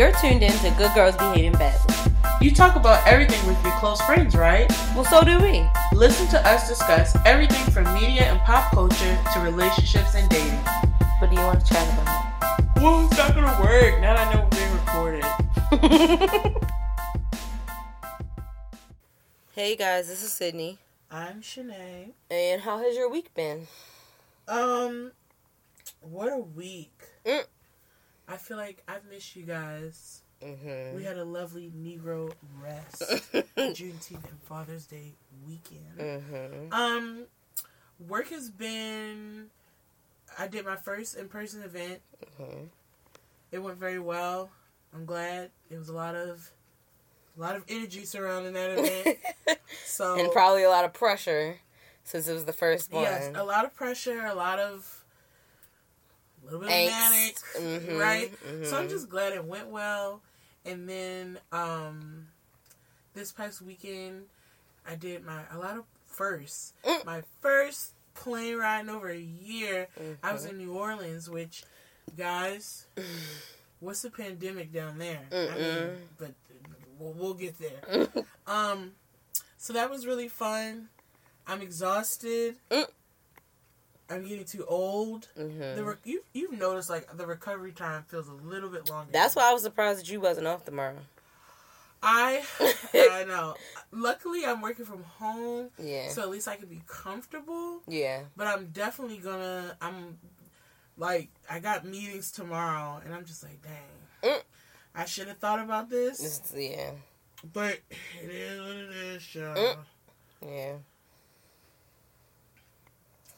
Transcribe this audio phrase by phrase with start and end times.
[0.00, 1.94] You're tuned in to Good Girls Behaving Badly.
[2.40, 4.66] You talk about everything with your close friends, right?
[4.94, 5.62] Well, so do we.
[5.92, 10.58] Listen to us discuss everything from media and pop culture to relationships and dating.
[11.18, 12.76] What do you want to chat about?
[12.76, 16.64] Well, it's not gonna work now that I know we're being recorded.
[19.52, 20.78] hey guys, this is Sydney.
[21.10, 22.12] I'm Shanae.
[22.30, 23.66] And how has your week been?
[24.48, 25.12] Um,
[26.00, 27.02] what a week.
[27.26, 27.44] Mm.
[28.30, 30.22] I feel like I've missed you guys.
[30.42, 30.96] Mm-hmm.
[30.96, 32.32] We had a lovely Negro
[32.62, 33.02] rest,
[33.56, 35.12] Juneteenth and Father's Day
[35.46, 35.98] weekend.
[35.98, 36.72] mm-hmm.
[36.72, 37.24] Um,
[38.08, 39.46] work has been.
[40.38, 42.00] I did my first in person event.
[42.40, 42.64] Mm-hmm.
[43.50, 44.50] It went very well.
[44.94, 45.50] I'm glad.
[45.68, 46.52] It was a lot of,
[47.36, 49.18] a lot of energy surrounding that event.
[49.84, 51.58] so and probably a lot of pressure
[52.04, 53.02] since it was the first one.
[53.02, 54.99] yes, a lot of pressure, a lot of,
[56.42, 57.36] a little bit of manic.
[57.58, 58.32] Mhm, right?
[58.66, 58.90] So I'm mhm.
[58.90, 60.22] just glad it went well.
[60.64, 62.26] And then um,
[63.14, 64.24] this past weekend,
[64.86, 66.72] I did my a lot of firsts.
[66.84, 67.04] Mm.
[67.04, 69.88] My first plane ride in over a year.
[70.22, 70.50] I was Mhm.
[70.50, 71.64] in New Orleans, which,
[72.16, 72.86] guys,
[73.80, 75.22] what's the pandemic down there?
[75.32, 76.32] I mean, but
[76.98, 78.08] we'll, we'll get there.
[78.46, 78.92] Um,
[79.58, 80.88] so that was really fun.
[81.46, 82.56] I'm exhausted.
[82.68, 82.86] Mm.
[84.10, 85.28] I'm getting too old.
[85.38, 85.76] Mhm.
[85.76, 89.12] The re- you you've noticed like the recovery time feels a little bit longer.
[89.12, 90.98] That's why I was surprised that you wasn't off tomorrow.
[92.02, 92.42] I
[92.94, 93.54] I know.
[93.92, 96.08] Luckily, I'm working from home, Yeah.
[96.08, 97.82] so at least I can be comfortable.
[97.86, 98.22] yeah.
[98.36, 99.76] But I'm definitely gonna.
[99.80, 100.18] I'm
[100.96, 104.32] like I got meetings tomorrow, and I'm just like, dang.
[104.32, 104.42] Mm.
[104.94, 106.90] I should have thought about this, It's, yeah.
[107.52, 107.78] but
[108.22, 109.54] it is what it is, y'all.
[109.54, 109.76] Mm.
[110.46, 110.72] Yeah.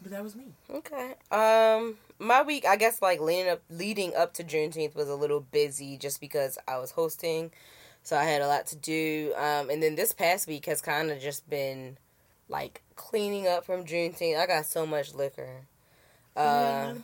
[0.03, 0.47] But that was me.
[0.69, 1.15] Okay.
[1.31, 5.41] Um, my week, I guess, like leading up, leading up to Juneteenth was a little
[5.41, 7.53] busy just because I was hosting,
[8.03, 9.33] so I had a lot to do.
[9.37, 11.99] Um, and then this past week has kind of just been
[12.49, 14.39] like cleaning up from Juneteenth.
[14.39, 15.63] I got so much liquor.
[16.37, 16.95] Uh?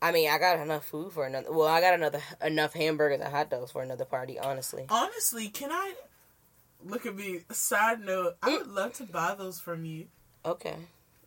[0.00, 1.50] I mean, I got enough food for another.
[1.50, 4.38] Well, I got another enough hamburgers and hot dogs for another party.
[4.38, 4.84] Honestly.
[4.88, 5.94] Honestly, can I
[6.84, 7.40] look at me?
[7.50, 8.58] Side note, I Mm.
[8.58, 10.06] would love to buy those from you.
[10.44, 10.76] Okay.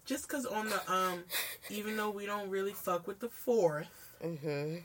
[0.06, 1.24] Just cause on the um,
[1.70, 4.84] even though we don't really fuck with the fourth, Mhm.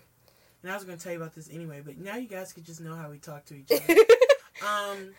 [0.63, 2.81] and I was gonna tell you about this anyway, but now you guys could just
[2.81, 3.83] know how we talk to each other.
[4.67, 5.15] um,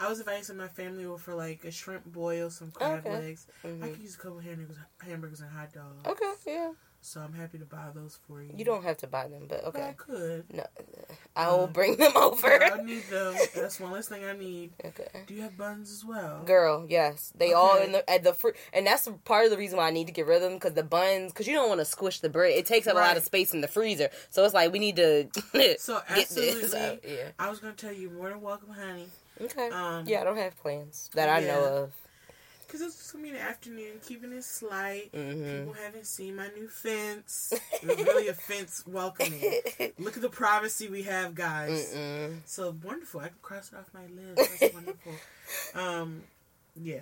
[0.00, 3.06] I was inviting some of my family over for like a shrimp boil, some crab
[3.06, 3.12] Okay.
[3.18, 3.46] legs.
[3.62, 3.92] I Mhm.
[3.94, 6.06] could use a couple hamburgers, hamburgers and hot dogs.
[6.06, 6.32] Okay.
[6.46, 6.72] Yeah.
[7.04, 8.50] So I'm happy to buy those for you.
[8.56, 10.44] You don't have to buy them, but But I could.
[10.54, 10.64] No,
[11.34, 12.62] I will Uh, bring them over.
[12.62, 13.34] I need them.
[13.56, 14.70] That's one less thing I need.
[14.84, 15.08] okay.
[15.26, 16.44] Do you have buns as well?
[16.44, 17.86] Girl, yes, they all Okay.
[17.86, 20.12] in the at the fruit, and that's part of the reason why I need to
[20.12, 22.52] get rid of them because the buns, because you don't want to squish the bread.
[22.52, 24.94] It takes up a lot of space in the freezer, so it's like we need
[24.96, 25.26] to
[25.80, 27.00] So get this absolutely.
[27.16, 27.28] Yeah.
[27.36, 29.08] I was gonna tell you more than welcome, honey.
[29.40, 29.70] Okay.
[29.70, 31.92] Um, yeah, I don't have plans that I know of.
[32.72, 35.10] Cause it's just gonna be an afternoon, keeping it slight.
[35.14, 37.52] hmm People haven't seen my new fence.
[37.82, 39.60] It was really a fence welcoming.
[39.98, 41.92] Look at the privacy we have, guys.
[41.94, 42.38] Mm-mm.
[42.46, 43.20] So wonderful.
[43.20, 44.58] I can cross it off my list.
[44.58, 45.12] That's wonderful.
[45.74, 46.22] Um,
[46.74, 47.00] yeah.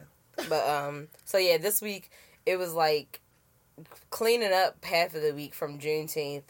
[0.49, 2.11] But um, so yeah, this week
[2.47, 3.21] it was like
[4.11, 6.43] cleaning up half of the week from Juneteenth,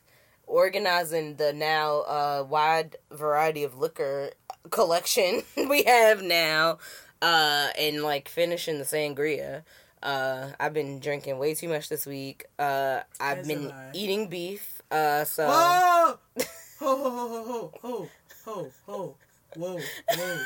[0.46, 4.30] organizing the now uh wide variety of liquor
[4.70, 6.78] collection we have now,
[7.22, 9.62] uh, and like finishing the sangria.
[10.02, 12.46] Uh, I've been drinking way too much this week.
[12.58, 14.80] Uh, I've As been eating beef.
[14.90, 16.18] Uh, so Oh!
[16.80, 18.08] Ho ho ho ho ho ho
[18.46, 19.16] ho ho
[19.56, 19.78] whoa
[20.16, 20.38] whoa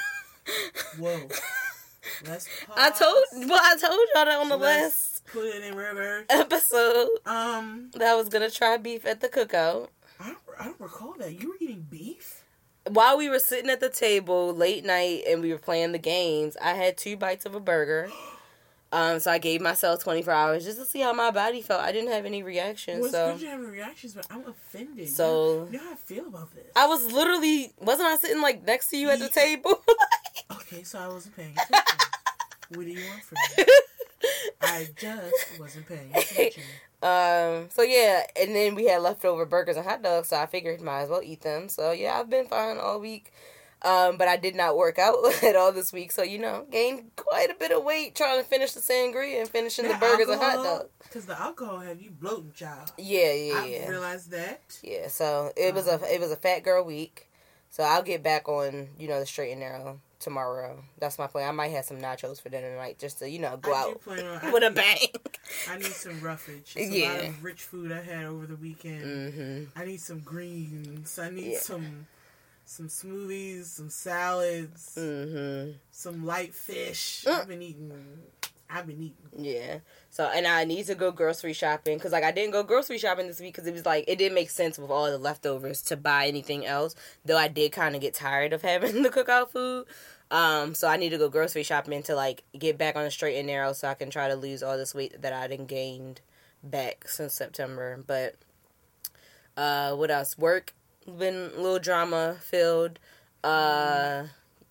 [0.98, 1.28] whoa.
[2.26, 2.76] Let's pause.
[2.76, 6.26] I told well, I told y'all that on the Let's last put it in reverse.
[6.28, 9.88] episode Um, that I was gonna try beef at the cookout.
[10.20, 12.43] I don't, I don't recall that you were eating beef.
[12.88, 16.56] While we were sitting at the table late night and we were playing the games,
[16.62, 18.10] I had two bites of a burger.
[18.92, 21.80] Um, so I gave myself 24 hours just to see how my body felt.
[21.82, 23.00] I didn't have any reactions.
[23.02, 25.08] Well, so good you having reactions, but I'm offended.
[25.08, 26.66] So- you know how I feel about this.
[26.76, 29.82] I was literally wasn't I sitting like next to you at the table?
[30.50, 31.96] Okay, so I wasn't paying attention.
[32.74, 33.64] what do you want from me?
[34.60, 36.62] I just wasn't paying attention.
[37.02, 40.80] um, so yeah, and then we had leftover burgers and hot dogs, so I figured
[40.80, 41.68] might as well eat them.
[41.68, 43.32] So yeah, I've been fine all week.
[43.82, 47.10] Um, but I did not work out at all this week, so you know, gained
[47.16, 50.40] quite a bit of weight trying to finish the sangria and finishing the burgers and
[50.40, 50.88] hot dogs.
[51.02, 52.92] Because the alcohol have you bloating, child.
[52.96, 53.88] Yeah, yeah, I yeah.
[53.88, 54.78] realized that.
[54.82, 57.28] Yeah, so it was a it was a fat girl week.
[57.68, 60.82] So I'll get back on, you know, the straight and narrow tomorrow.
[60.98, 61.48] That's my plan.
[61.48, 64.00] I might have some nachos for dinner tonight just to, you know, go I out
[64.42, 64.52] on.
[64.52, 65.08] With a need- bang.
[65.70, 66.74] I need some roughage.
[66.74, 67.28] It's a lot Yeah.
[67.28, 69.04] of rich food I had over the weekend.
[69.34, 69.68] Mhm.
[69.76, 71.18] I need some greens.
[71.18, 71.58] I need Yeah.
[71.60, 72.06] some
[72.66, 75.72] some smoothies, some salads, Mm-hmm.
[75.90, 77.24] some light fish.
[77.26, 77.40] Mm.
[77.40, 78.18] I've been eating.
[78.70, 79.44] I've been eating.
[79.44, 79.78] Yeah.
[80.10, 83.26] So, and I need to go grocery shopping because, like, I didn't go grocery shopping
[83.26, 85.96] this week because it was like it didn't make sense with all the leftovers to
[85.98, 86.94] buy anything else.
[87.24, 89.84] Though I did kind of get tired of having the cookout food.
[90.30, 93.36] Um, so I need to go grocery shopping to like get back on the straight
[93.38, 96.20] and narrow so I can try to lose all this weight that I didn't gained
[96.62, 98.02] back since September.
[98.06, 98.36] But
[99.56, 100.36] uh, what else?
[100.38, 100.74] Work
[101.06, 102.98] been a little drama filled.
[103.44, 104.24] Uh,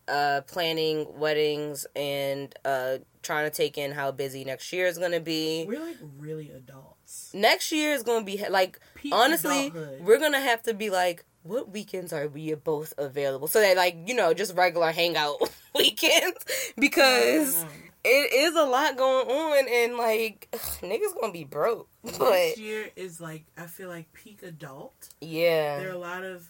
[0.07, 5.19] uh, planning weddings and uh, trying to take in how busy next year is gonna
[5.19, 5.65] be.
[5.67, 7.31] We're like really adults.
[7.33, 10.01] Next year is gonna be like Peak honestly, adulthood.
[10.03, 13.47] we're gonna have to be like, what weekends are we both available?
[13.47, 15.37] So that like you know just regular hangout
[15.75, 16.43] weekends
[16.77, 17.69] because Um,
[18.05, 21.87] it is a lot going on and like ugh, niggas gonna be broke.
[22.03, 25.09] But Next year is like I feel like peak adult.
[25.21, 26.49] yeah, There are a lot of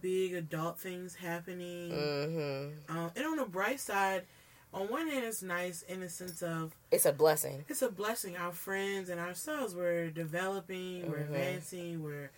[0.00, 1.90] big adult things happening.
[1.90, 4.22] hmm Um, and on the bright side,
[4.74, 7.64] on one hand, it's nice in the sense of it's a blessing.
[7.68, 8.36] it's a blessing.
[8.36, 11.22] Our friends and ourselves, we're developing, we're Mhm.
[11.24, 12.30] advancing, we're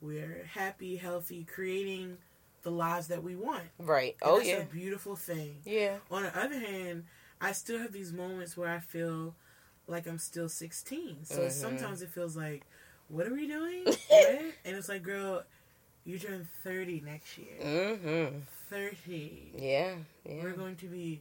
[0.00, 2.18] we're happy, healthy, creating
[2.62, 3.62] the lives that we want.
[3.78, 4.16] Right.
[4.22, 4.56] And oh that's yeah.
[4.56, 5.56] a beautiful thing.
[5.64, 5.96] Yeah.
[6.10, 7.04] On the other hand,
[7.40, 9.34] I still have these moments where I feel
[9.86, 11.18] like I'm still 16.
[11.24, 11.50] So Mhm.
[11.52, 12.66] sometimes it feels like,
[13.08, 13.84] what are we doing?
[14.64, 15.44] And it's like, girl,
[16.04, 17.56] you turn 30 next year.
[17.62, 18.38] Mm-hmm.
[18.68, 19.52] 30.
[19.56, 19.94] Yeah.
[20.24, 20.42] Yeah.
[20.42, 21.20] We're going to be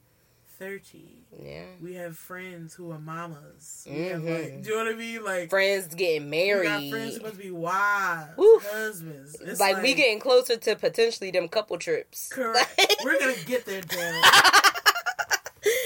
[0.57, 1.25] 30.
[1.43, 1.63] yeah.
[1.81, 3.85] We have friends who are mamas.
[3.89, 5.23] We have like, do you know what I mean?
[5.23, 6.67] Like, Friends getting we married.
[6.67, 8.59] got friends supposed to be wives, Woo.
[8.63, 9.35] husbands.
[9.41, 12.29] It's like, we getting closer to potentially them couple trips.
[12.29, 12.95] Correct.
[13.03, 14.23] We're gonna get there, damn.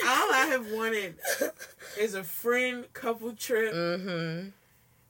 [0.07, 1.15] All I have wanted
[1.97, 4.49] is a friend couple trip, mm-hmm.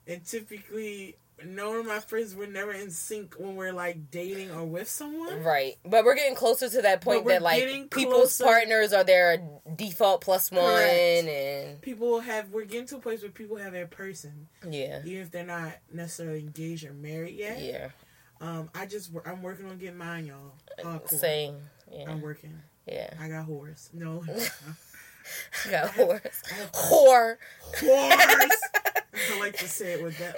[0.06, 4.88] and typically, knowing my friends, we're never in sync when we're like dating or with
[4.88, 5.42] someone.
[5.42, 5.76] Right.
[5.84, 8.44] But we're getting closer to that point that like people's closer.
[8.44, 9.38] partners are their
[9.76, 11.26] default plus one Correct.
[11.28, 15.00] and People have we're getting to a place where people have their person, yeah.
[15.04, 17.60] even if they're not necessarily engaged or married yet.
[17.62, 17.88] Yeah.
[18.40, 20.54] Um, I just I'm working on getting mine, y'all.
[20.82, 21.08] Hardcore.
[21.10, 21.56] Same.
[21.92, 22.10] Yeah.
[22.10, 22.58] I'm working.
[22.86, 23.10] Yeah.
[23.20, 23.92] I got whores.
[23.92, 24.24] No,
[25.66, 25.98] I got.
[25.98, 27.36] I have Whore.
[27.76, 28.50] whores.
[29.40, 30.36] I like to say it with that.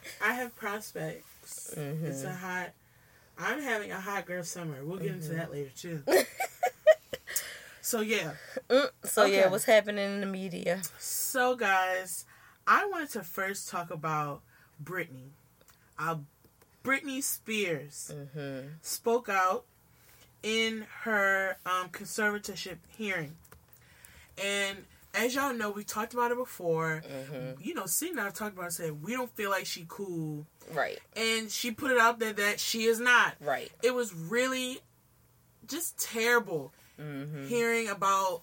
[0.22, 1.74] I have prospects.
[1.76, 2.04] Mhm.
[2.04, 2.70] It's a hot.
[3.38, 4.84] I'm having a hot girl summer.
[4.84, 5.36] We'll get into Mhm.
[5.36, 6.02] that later too.
[7.80, 8.32] so yeah.
[8.68, 10.82] Mm, so yeah, what's happening in the media?
[10.98, 12.24] So guys,
[12.66, 14.42] I wanted to first talk about
[14.82, 15.30] Britney.
[15.98, 16.16] Uh,
[16.84, 18.68] Britney Spears Mm-hmm.
[18.82, 19.64] spoke out
[20.42, 23.36] in her um, conservatorship hearing,
[24.42, 24.84] and
[25.16, 27.02] as y'all know, we talked about it before.
[27.06, 27.60] Mm-hmm.
[27.62, 28.72] You know, Sydney and I talked about it.
[28.72, 30.98] Said we don't feel like she cool, Right.
[31.16, 33.34] and she put it out there that she is not.
[33.40, 33.70] Right.
[33.82, 34.80] It was really
[35.66, 37.46] just terrible Mm-hmm.
[37.48, 38.40] hearing about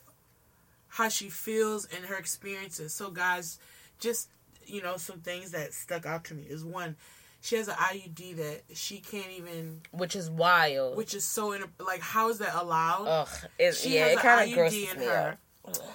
[0.89, 2.93] how she feels and her experiences.
[2.93, 3.57] So, guys,
[3.99, 4.29] just
[4.67, 6.95] you know, some things that stuck out to me is one,
[7.41, 10.95] she has an IUD that she can't even, Which is wild.
[10.95, 13.05] which is so in, like, how is that allowed?
[13.07, 13.27] Ugh.
[13.59, 15.37] It, she yeah, has it kind of grosses IUD in me her.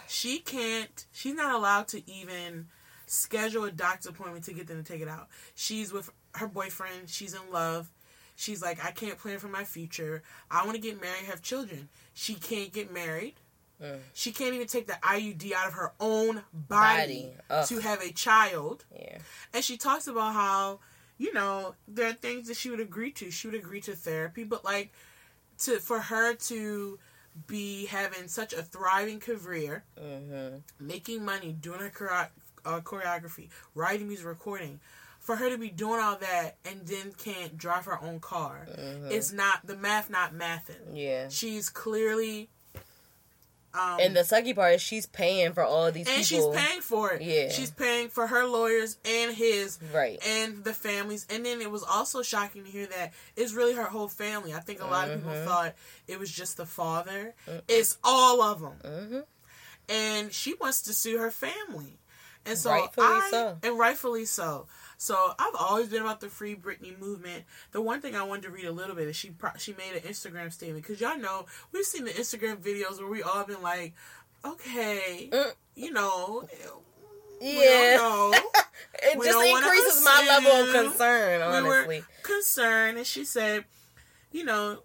[0.07, 1.07] She can't.
[1.13, 2.69] She's not allowed to even
[3.07, 5.29] schedule a doctor's appointment to get them to take it out.
[5.55, 7.09] She's with her boyfriend.
[7.09, 7.91] She's in love.
[8.37, 10.23] She's like, I can't plan for my future.
[10.51, 11.89] I want to get married, have children.
[12.15, 13.35] She can't get married.
[13.83, 13.99] Mm.
[14.13, 17.65] She can't even take the IUD out of her own body, Body.
[17.67, 18.85] To have a child.
[18.95, 19.19] Yeah.
[19.53, 20.81] And she talks about how,
[21.17, 23.31] you know, there are things that she would agree to.
[23.31, 24.93] She would agree to therapy, but like
[25.59, 26.99] to for her to
[27.47, 30.57] be having such a thriving career, Mm-hmm.
[30.81, 32.31] making money, doing her chore-
[32.65, 34.81] uh, choreography, writing music, recording,
[35.21, 39.11] for her to be doing all that and then can't drive her own car, Mhm.
[39.11, 40.95] it's not the math not mathing.
[40.95, 41.29] Yeah.
[41.29, 42.49] She's clearly.
[43.79, 46.53] Um, And the sucky part is she's paying for all these and people.
[46.53, 47.23] she's paying for it.
[47.23, 47.49] Yeah.
[47.51, 50.19] She's paying for her lawyers and his right.
[50.27, 51.27] and the families.
[51.31, 54.53] And then it was also shocking to hear that it's really her whole family.
[54.53, 55.45] I think a lot of people Mhm.
[55.47, 55.75] thought
[56.09, 57.35] it was just the father.
[57.47, 57.63] Mm.
[57.69, 58.79] It's all of them.
[58.85, 59.21] Mm-hmm.
[59.89, 61.99] And she wants to sue her family.
[62.47, 63.59] And so Rightfully I, so.
[63.63, 64.67] and rightfully so.
[64.97, 67.45] So I've always been about the Free Britney movement.
[67.73, 69.93] The one thing I wanted to read a little bit is she pro- she made
[69.95, 73.63] an Instagram statement because y'all know we've seen the Instagram videos where we all been
[73.63, 73.95] like,
[74.45, 75.53] okay, Mm.
[75.75, 76.49] you know,
[77.41, 78.31] we Yeah.
[79.03, 82.05] It We just increases my level of concern, We honestly.
[82.23, 83.65] concerned and she said,
[84.33, 84.79] you know,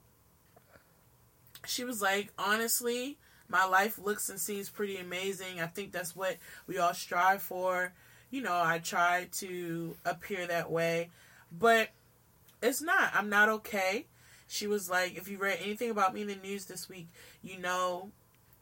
[1.66, 3.18] she was like, honestly,
[3.54, 5.62] my life looks and seems pretty amazing.
[5.62, 7.94] I think that's what we all strive for.
[8.32, 11.12] You know, I try to appear that way,
[11.58, 11.90] but
[12.64, 13.12] it's not.
[13.14, 14.08] I'm not okay.
[14.48, 17.08] She was like, if you read anything about me in the news this week,
[17.44, 18.10] you know,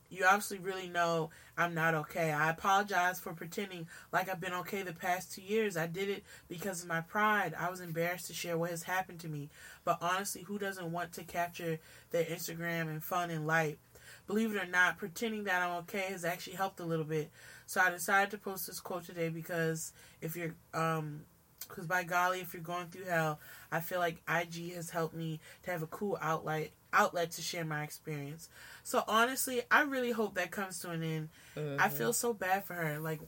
[0.09, 2.33] you obviously really know I'm not okay.
[2.33, 5.77] I apologize for pretending like I've been okay the past two years.
[5.77, 7.55] I did it because of my pride.
[7.57, 9.49] I was embarrassed to share what has happened to me.
[9.85, 11.79] But honestly, who doesn't want to capture
[12.11, 13.79] their Instagram and fun and light?
[14.27, 17.29] Believe it or not, pretending that I'm okay has actually helped a little bit.
[17.65, 21.21] So I decided to post this quote today because if you're, um,
[21.67, 23.39] because by golly, if you're going through hell,
[23.71, 27.63] I feel like IG has helped me to have a cool outlet outlet to share
[27.63, 28.49] my experience.
[28.83, 31.29] So honestly, I really hope that comes to an end.
[31.55, 31.81] Mm-hmm.
[31.81, 32.99] I feel so bad for her.
[32.99, 33.21] Like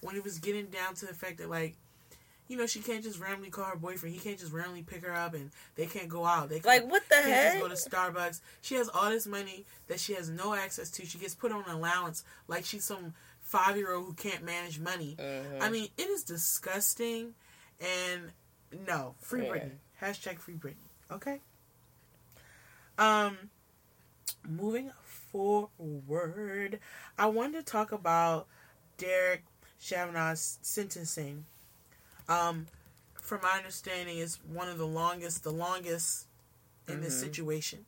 [0.00, 1.76] when it was getting down to the fact that like
[2.48, 4.14] you know, she can't just randomly call her boyfriend.
[4.14, 6.48] He can't just randomly pick her up, and they can't go out.
[6.48, 7.60] They like what the heck?
[7.60, 8.40] Just go to Starbucks.
[8.62, 11.06] She has all this money that she has no access to.
[11.06, 14.78] She gets put on an allowance like she's some five year old who can't manage
[14.78, 15.16] money.
[15.18, 15.62] Mm-hmm.
[15.62, 17.34] I mean, it is disgusting.
[17.80, 18.30] And
[18.86, 19.52] no, free yeah.
[19.52, 19.70] Britney.
[20.02, 20.74] Hashtag free Britney.
[21.10, 21.40] Okay.
[22.98, 23.36] Um,
[24.48, 26.80] moving forward,
[27.18, 28.46] I wanted to talk about
[28.96, 29.44] Derek
[29.78, 31.44] Chauvin's sentencing.
[32.28, 32.66] Um,
[33.14, 36.26] from my understanding, is one of the longest, the longest
[36.86, 37.04] in mm-hmm.
[37.04, 37.84] this situation.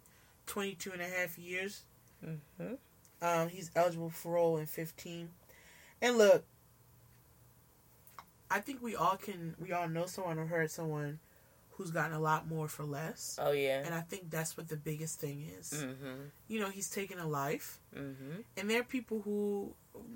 [0.46, 1.82] 22 and a half years.
[2.24, 2.74] Mm-hmm.
[3.20, 5.28] Um, he's eligible for parole in 15.
[6.00, 6.44] And look,
[8.50, 11.18] I think we all can, we all know someone or heard someone
[11.78, 13.38] who's gotten a lot more for less.
[13.40, 13.82] Oh yeah.
[13.84, 15.72] And I think that's what the biggest thing is.
[15.72, 16.22] Mm-hmm.
[16.48, 18.40] You know, he's taken a life, mm-hmm.
[18.56, 19.72] and there are people who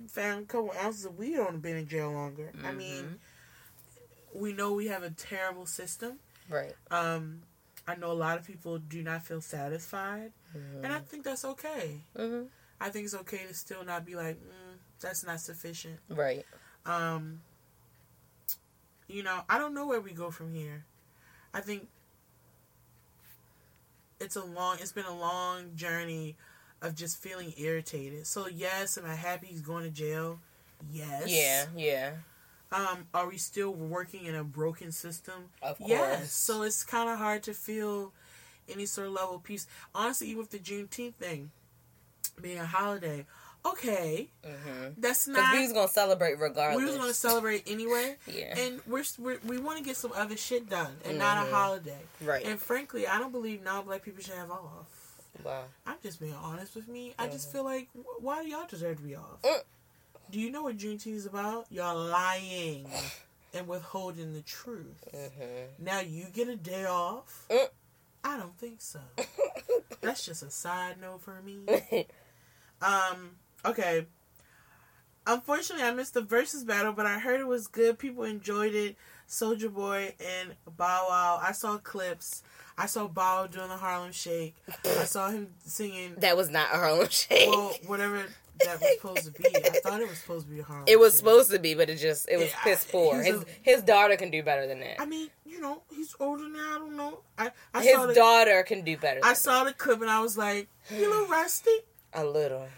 [0.09, 2.51] found a couple ounces of weed on been in jail longer.
[2.57, 2.67] Mm-hmm.
[2.67, 3.19] I mean,
[4.35, 6.19] we know we have a terrible system.
[6.49, 6.75] Right.
[6.91, 7.43] Um,
[7.87, 11.05] I know a lot of people do not feel satisfied, and I mm-hmm.
[11.05, 12.03] think that's okay.
[12.17, 12.47] Mm-hmm.
[12.81, 15.99] I think it's okay to still not be like, mm, that's not sufficient.
[16.09, 16.45] Right.
[16.87, 17.41] Um.
[19.09, 20.85] You know, I don't know where we go from here.
[21.53, 21.89] I think
[24.21, 26.37] it's a long it's been a long journey
[26.81, 28.27] of just feeling irritated.
[28.27, 30.39] So yes, am I happy he's going to jail?
[30.91, 31.25] Yes.
[31.29, 32.11] Yeah, yeah.
[32.73, 35.51] Um, are we still working in a broken system?
[35.63, 35.91] Of course.
[35.91, 36.33] Yes.
[36.33, 38.13] So it's kind of hard to feel
[38.69, 39.67] any sort of level of peace.
[39.95, 41.51] Honestly, even with the Juneteenth thing
[42.41, 43.27] being a holiday,
[43.67, 44.89] okay, mm-hmm.
[44.99, 45.55] that's not.
[45.55, 46.83] we was gonna celebrate regardless.
[46.83, 48.17] We was gonna celebrate anyway.
[48.27, 51.19] yeah, and we're, we're we want to get some other shit done and mm-hmm.
[51.19, 51.55] not a mm-hmm.
[51.55, 52.01] holiday.
[52.23, 52.45] Right.
[52.45, 54.87] And frankly, I don't believe non-black people should have off.
[55.45, 55.65] Wow.
[55.87, 57.11] I'm just being honest with me.
[57.11, 57.21] Mm-hmm.
[57.21, 57.59] I just mm-hmm.
[57.59, 57.89] feel like
[58.21, 59.43] why do y'all deserve to be off?
[59.43, 59.63] Mm.
[60.33, 61.67] Do you know what Juneteenth is about?
[61.71, 62.87] Y'all lying
[63.55, 65.09] and withholding the truth.
[65.15, 65.85] Mm-hmm.
[65.85, 67.47] Now you get a day off.
[67.49, 67.69] Mm.
[68.25, 69.01] I don't think so.
[70.01, 71.61] That's just a side note for me.
[72.83, 74.07] um, Okay.
[75.27, 77.99] Unfortunately, I missed the versus battle, but I heard it was good.
[77.99, 78.97] People enjoyed it.
[79.33, 81.41] Soulja Boy and Bow Wow.
[81.43, 82.43] I saw clips.
[82.77, 84.55] I saw Bow doing the Harlem Shake.
[84.85, 86.17] I saw him singing.
[86.19, 87.49] That was not a Harlem Shake.
[87.49, 88.27] Well, whatever
[88.63, 89.49] that was supposed to be.
[89.57, 90.85] I thought it was supposed to be a Harlem.
[90.87, 91.19] It was shake.
[91.21, 93.23] supposed to be, but it just it was yeah, piss poor.
[93.23, 95.01] His a, his daughter can do better than that.
[95.01, 96.77] I mean, you know, he's older now.
[96.77, 97.21] I don't know.
[97.39, 99.21] I, I his the, daughter can do better.
[99.25, 101.71] I saw the clip and I was like, you look rusty.
[102.13, 102.69] A little.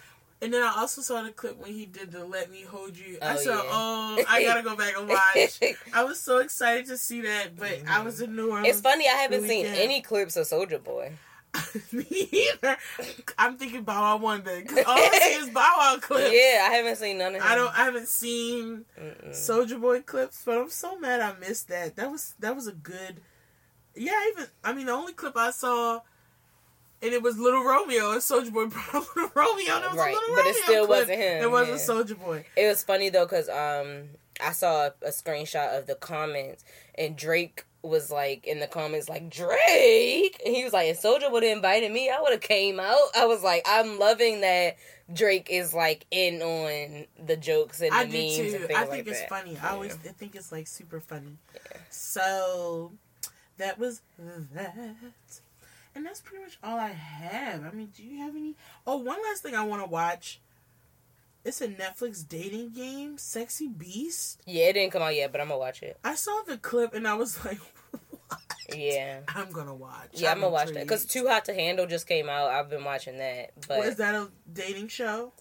[0.42, 3.18] And then I also saw the clip when he did the "Let Me Hold You."
[3.22, 3.62] Oh, I said, yeah.
[3.64, 5.60] "Oh, I gotta go back and watch."
[5.94, 7.88] I was so excited to see that, but mm-hmm.
[7.88, 8.68] I was in New Orleans.
[8.68, 11.12] It's funny I haven't seen any clips of Soulja Boy.
[11.92, 12.76] Me either.
[13.38, 16.32] I'm thinking Bow Wow one day because all I see is Bow Wow clips.
[16.32, 17.40] Yeah, I haven't seen none of.
[17.40, 17.42] Him.
[17.44, 17.78] I don't.
[17.78, 18.84] I haven't seen
[19.30, 21.96] Soulja Boy clips, but I'm so mad I missed that.
[21.96, 23.20] That was that was a good.
[23.94, 26.00] Yeah, even I mean the only clip I saw
[27.04, 29.74] and it was Little Romeo and Soulja Boy Little Romeo.
[29.74, 31.00] And it was right, but Romeo it still clip.
[31.00, 31.42] wasn't him.
[31.42, 32.14] It wasn't yeah.
[32.14, 32.46] Soulja Boy.
[32.56, 34.08] It was funny though because um
[34.40, 36.64] I saw a, a, screenshot of the comments
[36.96, 41.30] and Drake was like in the comments like Drake and he was like if Soulja
[41.30, 43.08] would have invited me I would have came out.
[43.16, 44.76] I was like I'm loving that
[45.12, 48.42] Drake is like in on the jokes and the I memes too.
[48.42, 49.28] and things I think like it's that.
[49.28, 49.52] funny.
[49.52, 49.68] Yeah.
[49.68, 51.36] I always I think it's like super funny.
[51.54, 51.76] Yeah.
[51.90, 52.92] So
[53.58, 54.00] that was
[54.52, 54.74] that.
[55.94, 57.64] And that's pretty much all I have.
[57.64, 58.56] I mean, do you have any?
[58.86, 60.40] Oh, one last thing I want to watch.
[61.44, 64.40] It's a Netflix dating game, Sexy Beast.
[64.46, 65.98] Yeah, it didn't come out yet, but I'm gonna watch it.
[66.02, 67.58] I saw the clip and I was like,
[67.90, 68.40] what?
[68.74, 70.08] Yeah, I'm gonna watch.
[70.12, 72.48] Yeah, I'm, I'm gonna watch that because Too Hot to Handle just came out.
[72.48, 73.50] I've been watching that.
[73.68, 75.32] But was that a dating show?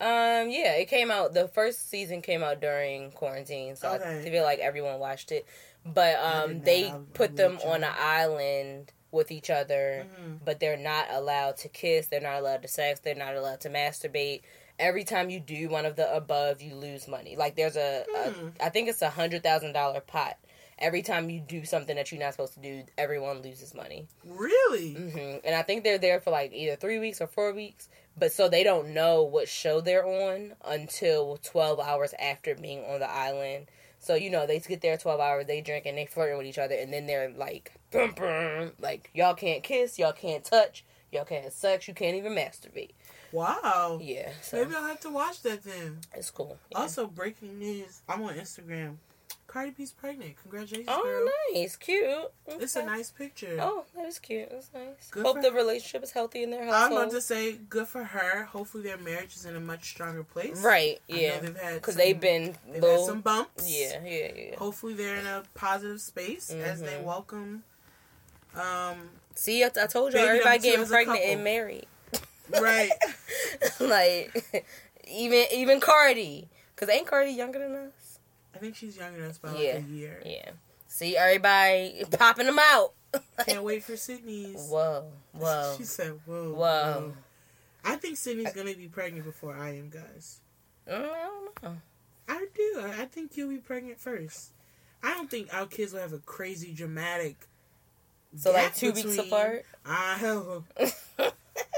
[0.00, 1.32] Um, yeah, it came out.
[1.32, 4.18] The first season came out during quarantine, so okay.
[4.18, 5.46] I feel like everyone watched it.
[5.86, 10.36] But um, they put them on an island with each other, mm-hmm.
[10.44, 13.70] but they're not allowed to kiss, they're not allowed to sex, they're not allowed to
[13.70, 14.42] masturbate.
[14.78, 17.36] Every time you do one of the above, you lose money.
[17.36, 20.38] Like there's a, a I think it's a hundred thousand dollar pot,
[20.82, 24.08] every time you do something that you're not supposed to do, everyone loses money.
[24.24, 24.94] Really?
[24.94, 27.88] hmm And I think they're there for like either three weeks or four weeks,
[28.18, 33.00] but so they don't know what show they're on until 12 hours after being on
[33.00, 33.68] the island.
[34.00, 36.58] So you know they get there 12 hours, they drink and they flirting with each
[36.58, 41.24] other, and then they're like, brum, brum, like y'all can't kiss, y'all can't touch, y'all
[41.24, 42.90] can't have sex, you can't even masturbate.
[43.32, 43.98] Wow.
[44.02, 45.98] Yeah, so Maybe I'll have to watch that then.
[46.14, 46.58] it's cool.
[46.70, 46.78] Yeah.
[46.78, 48.02] Also, breaking news.
[48.08, 48.96] I'm on Instagram.
[49.46, 50.34] Cardi B's pregnant.
[50.40, 51.60] Congratulations, oh, girl.
[51.60, 52.30] nice, cute.
[52.46, 53.58] It's a nice picture.
[53.60, 54.48] Oh, that is cute.
[54.50, 55.10] That's nice.
[55.10, 55.56] Good Hope the her.
[55.56, 56.84] relationship is healthy in their household.
[56.84, 58.44] I'm about to say, good for her.
[58.44, 60.62] Hopefully, their marriage is in a much stronger place.
[60.62, 61.00] right?
[61.06, 63.70] Yeah, they've had because they've been They've had some bumps.
[63.70, 64.56] yeah, yeah, yeah.
[64.56, 67.04] Hopefully, they're in a positive space as they Mhm.
[67.04, 67.64] welcome.
[68.54, 69.10] Um.
[69.34, 71.86] See, I, I told you everybody getting pregnant and married.
[72.50, 72.90] Right.
[73.80, 74.66] like
[75.08, 78.18] even even Cardi, because ain't Cardi younger than us?
[78.54, 79.74] I think she's younger than us by Yeah.
[79.74, 80.22] like a year.
[80.24, 80.50] Yeah.
[80.88, 82.92] See everybody popping them out.
[83.46, 84.68] Can't wait for Sydney's.
[84.70, 87.12] Whoa, whoa, She said, "Whoa, whoa.
[87.84, 90.40] I think Sydney's gonna be pregnant before I am, guys.
[90.88, 91.76] Mm, I don't know.
[92.28, 92.82] I do.
[92.98, 94.52] I think you'll be pregnant first.
[95.02, 97.48] I don't think our kids will have a crazy dramatic.
[98.36, 99.64] So like two weeks apart.
[99.84, 100.64] I hell.
[101.18, 101.32] I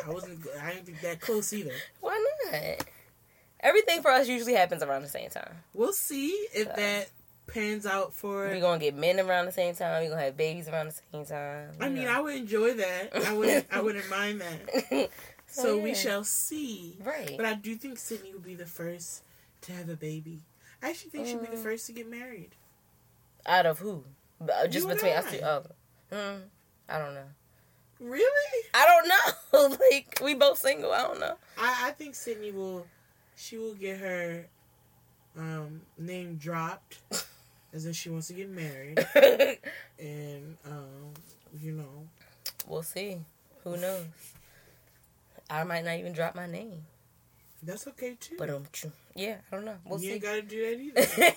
[0.09, 0.41] wasn't.
[0.63, 1.73] I didn't think that close either.
[2.01, 2.87] Why not?
[3.61, 5.55] Everything for us usually happens around the same time.
[5.73, 6.73] We'll see if So.
[6.77, 7.09] that
[7.47, 8.47] pans out for.
[8.49, 10.03] We're gonna get men around the same time.
[10.03, 11.71] We're gonna have babies around the same time.
[11.81, 12.13] I you mean, know.
[12.13, 13.17] I would enjoy that.
[13.27, 13.65] I would.
[13.73, 15.11] I wouldn't mind that.
[15.47, 16.97] So So, we shall see.
[17.05, 17.35] right.
[17.37, 19.23] But I do think Sydney will be the first
[19.61, 20.41] to have a baby.
[20.83, 21.63] I actually think she'll be the Mm.
[21.63, 22.51] first to get married.
[23.47, 24.03] Out of who?
[24.41, 25.39] Uh, Just between us two.
[25.45, 25.63] Oh,
[26.13, 26.39] hmm.
[26.89, 27.27] I don't know.
[28.01, 28.65] Really?
[28.75, 29.77] I don't know.
[29.93, 30.93] like we both single.
[30.93, 31.37] I don't know.
[31.59, 32.87] I, I think Sydney will.
[33.37, 34.47] She will get her
[35.37, 36.99] um, name dropped,
[37.73, 39.05] as if she wants to get married,
[39.99, 41.15] and um,
[41.61, 42.07] you know,
[42.69, 43.19] we'll see.
[43.65, 44.05] Who knows?
[45.51, 46.85] I might not even drop my name.
[47.63, 48.37] that's okay too.
[48.39, 48.65] But um,
[49.15, 49.77] yeah, I don't know.
[49.85, 50.15] We'll you see.
[50.15, 51.35] ain't got to do that either.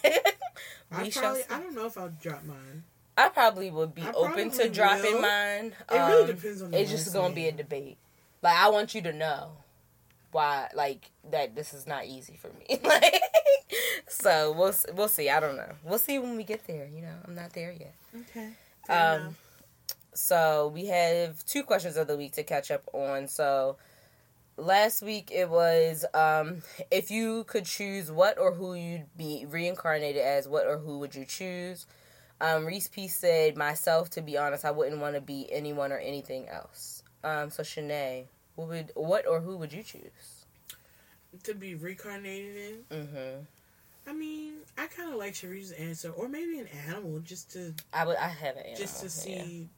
[0.91, 1.41] I probably.
[1.41, 1.48] see.
[1.50, 2.84] I don't know if I'll drop mine.
[3.17, 5.21] I probably would be I open to dropping will.
[5.21, 5.73] mine.
[5.91, 7.97] It really Um, depends on the It's just gonna be a debate.
[8.43, 9.51] Like I want you to know
[10.32, 11.56] why, like that.
[11.56, 12.80] This is not easy for me.
[12.84, 13.21] like,
[14.08, 15.30] so we'll we'll see.
[15.30, 15.71] I don't know.
[15.84, 16.88] We'll see when we get there.
[16.93, 17.95] You know, I'm not there yet.
[18.15, 18.49] Okay.
[18.86, 19.34] fair Um, enough.
[20.13, 23.27] so we have two questions of the week to catch up on.
[23.27, 23.77] So
[24.58, 30.21] last week it was um, if you could choose what or who you'd be reincarnated
[30.21, 31.86] as, what or who would you choose?
[32.39, 35.97] Um, Reese P said, myself, to be honest, I wouldn't want to be anyone or
[35.97, 37.04] anything else.
[37.23, 40.38] Um, so Shanae, what would what or who would you choose?
[41.43, 42.97] to be reincarnated in.
[42.97, 44.10] Mm-hmm.
[44.10, 48.06] I mean, I kind of like Sharice's answer, or maybe an animal, just to I
[48.06, 48.17] would.
[48.17, 48.78] I have it.
[48.78, 49.69] just to see.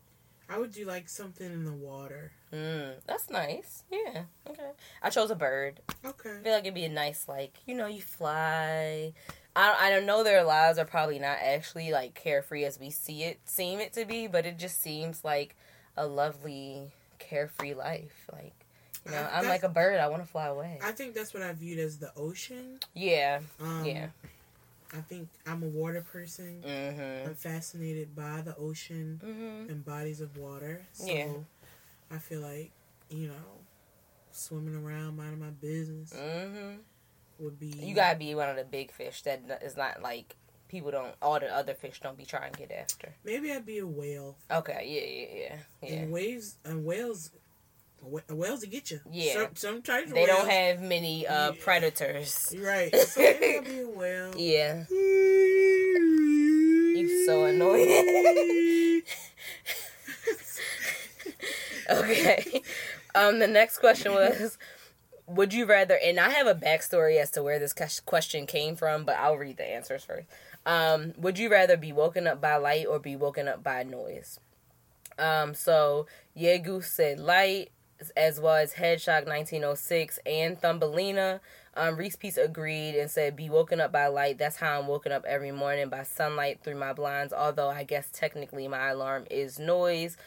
[0.52, 2.32] I would do like something in the water.
[2.52, 3.84] Mm, that's nice.
[3.92, 4.24] Yeah.
[4.50, 4.72] Okay.
[5.02, 5.80] I chose a bird.
[6.04, 6.38] Okay.
[6.40, 9.14] I feel like it'd be a nice, like you know, you fly.
[9.56, 13.24] I I don't know their lives are probably not actually like carefree as we see
[13.24, 15.56] it seem it to be, but it just seems like
[15.98, 18.28] a lovely carefree life.
[18.32, 18.54] Like
[19.06, 20.00] you know, I- I'm like a bird.
[20.00, 20.80] I want to fly away.
[20.84, 22.80] I think that's what I viewed as the ocean.
[22.94, 23.40] yeah.
[23.60, 24.08] Um, Yeah.
[24.92, 26.64] I think I'm a water person.
[26.66, 27.28] Mhm.
[27.28, 29.70] I'm fascinated by the ocean Mhm.
[29.72, 30.82] and bodies of water.
[30.94, 31.34] So Yeah.
[32.12, 32.72] I feel like,
[33.10, 33.60] you know,
[34.32, 36.80] swimming around, minding my business Mhm.
[37.40, 37.68] Would be.
[37.68, 40.36] You gotta be one of the big fish that is not like
[40.68, 41.14] people don't.
[41.22, 43.14] All the other fish don't be trying to get after.
[43.24, 44.38] Maybe I'd be a whale.
[44.52, 44.84] Okay.
[44.86, 45.02] Yeah.
[45.02, 45.56] Yeah.
[45.84, 45.90] Yeah.
[45.90, 46.02] Yeah.
[46.04, 47.32] And waves and whales,
[48.02, 49.00] wh- whales to get you.
[49.12, 49.34] Yeah.
[49.34, 51.58] Some, some types of They don't have many uh, Yeah.
[51.64, 52.54] predators.
[52.60, 52.96] Right.
[52.96, 54.34] So maybe I'll be a whale.
[54.38, 54.84] Yeah.
[57.00, 59.02] You're so annoying.
[61.90, 62.62] okay.
[63.16, 64.58] Um, the next question was,
[65.30, 65.98] would you rather?
[66.04, 67.74] And I have a backstory as to where this
[68.06, 70.28] question came from, but I'll read the answers first.
[70.66, 74.40] Um, would you rather be woken up by light or be woken up by noise?
[75.18, 77.72] Um, so Yegu said light,
[78.16, 81.42] as well as Headshock 1906 and Thumbelina.
[81.76, 84.38] Um, Reese Peace agreed and said, Be woken up by light.
[84.38, 88.10] That's how I'm woken up every morning by sunlight through my blinds, although I guess
[88.12, 90.18] technically my alarm is noise.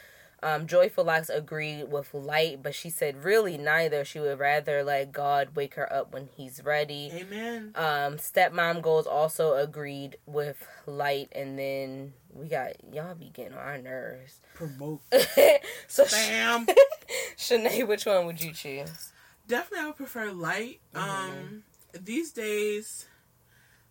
[0.42, 4.04] Um, Joyful Locks agreed with light, but she said, Really, neither.
[4.04, 7.10] She would rather let God wake her up when He's ready.
[7.14, 7.72] Amen.
[7.76, 13.58] Um, Stepmom Goals also agreed with light, and then we got y'all be getting on
[13.58, 14.40] our nerves.
[14.54, 15.00] Promote.
[15.86, 16.66] so, Bam.
[17.38, 19.12] Shanae, which one would you choose?
[19.46, 20.80] Definitely, I would prefer light.
[20.94, 21.10] Mm-hmm.
[21.10, 21.62] Um,
[22.00, 23.06] these days,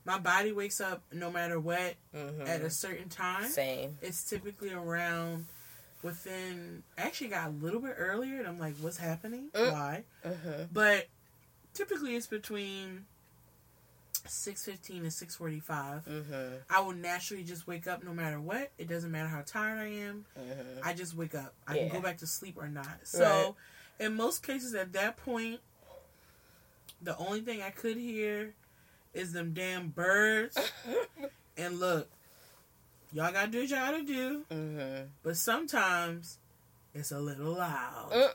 [0.03, 2.47] My body wakes up no matter what Mhm.
[2.47, 3.47] at a certain time.
[3.47, 3.99] Same.
[4.01, 5.45] It's typically around
[6.03, 6.83] within.
[6.97, 9.49] Actually, got a little bit earlier, and I'm like, "What's happening?
[9.53, 9.71] Mm.
[9.71, 11.07] Why?" hmm But
[11.73, 13.05] typically, it's between
[14.27, 16.05] six fifteen and six forty five.
[16.05, 18.71] hmm I will naturally just wake up no matter what.
[18.77, 20.25] It doesn't matter how tired I am.
[20.35, 21.53] hmm I just wake up.
[21.67, 21.89] I Yeah.
[21.89, 22.99] can go back to sleep or not.
[23.03, 23.55] So,
[23.99, 25.59] in most cases, at that point,
[27.01, 28.53] the only thing I could hear
[29.13, 30.57] is them damn birds.
[31.57, 32.09] and look,
[33.11, 34.43] y'all gotta do what y'all gotta do.
[34.51, 36.37] hmm But sometimes
[36.93, 38.11] it's a little loud.
[38.11, 38.33] Mm.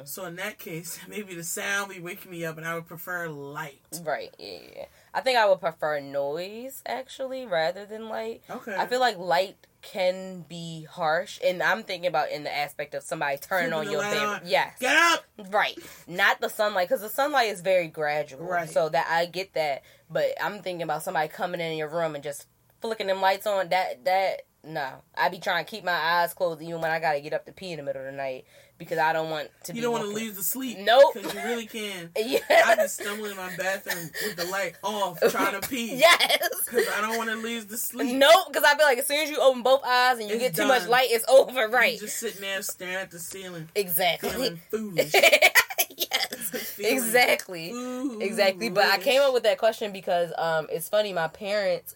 [0.00, 2.86] hmm So in that case, maybe the sound be waking me up, and I would
[2.86, 3.80] prefer light.
[4.02, 4.34] Right.
[4.38, 4.86] Yeah.
[5.14, 8.42] I think I would prefer noise actually rather than light.
[8.50, 8.74] Okay.
[8.76, 13.02] I feel like light can be harsh, and I'm thinking about in the aspect of
[13.02, 14.16] somebody turning on your bed.
[14.16, 14.40] on.
[14.44, 14.78] Yes.
[14.78, 15.24] Get up.
[15.50, 15.76] Right.
[16.06, 18.46] Not the sunlight, because the sunlight is very gradual.
[18.46, 18.70] Right.
[18.70, 22.22] So that I get that, but I'm thinking about somebody coming in your room and
[22.24, 22.46] just
[22.82, 23.68] flicking them lights on.
[23.70, 27.20] That that no, I be trying to keep my eyes closed even when I gotta
[27.20, 28.44] get up to pee in the middle of the night
[28.78, 29.72] because I don't want to.
[29.72, 30.78] You be don't want to leave the sleep.
[30.78, 31.14] Nope.
[31.14, 32.10] Because you really can.
[32.16, 32.38] Yeah.
[32.66, 35.96] I be stumbling in my bathroom with the light off, trying to pee.
[35.96, 36.38] yes.
[36.64, 38.14] Because I don't want to lose the sleep.
[38.16, 40.44] Nope, because I feel like as soon as you open both eyes and you It's
[40.44, 41.52] get too much light, it's over.
[41.52, 41.68] Right.
[41.68, 41.98] You Right.
[42.00, 44.30] just sitting there staring at the ceiling, exactly.
[44.30, 45.12] feeling foolish.
[45.12, 46.50] yes.
[46.74, 47.70] Feeling Exactly.
[47.72, 48.26] foolish.
[48.26, 48.70] Exactly.
[48.70, 51.94] But I came up with that question because um it's funny, my parents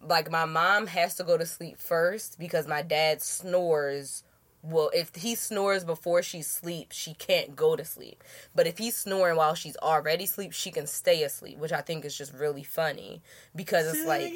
[0.00, 4.24] like my mom has to go to sleep first because my dad snores.
[4.60, 8.24] Well if he snores before she sleeps she can't go to sleep.
[8.56, 12.04] But if he's snoring while she's already asleep she can stay asleep which i think
[12.04, 13.22] is just really funny
[13.54, 14.32] because it's like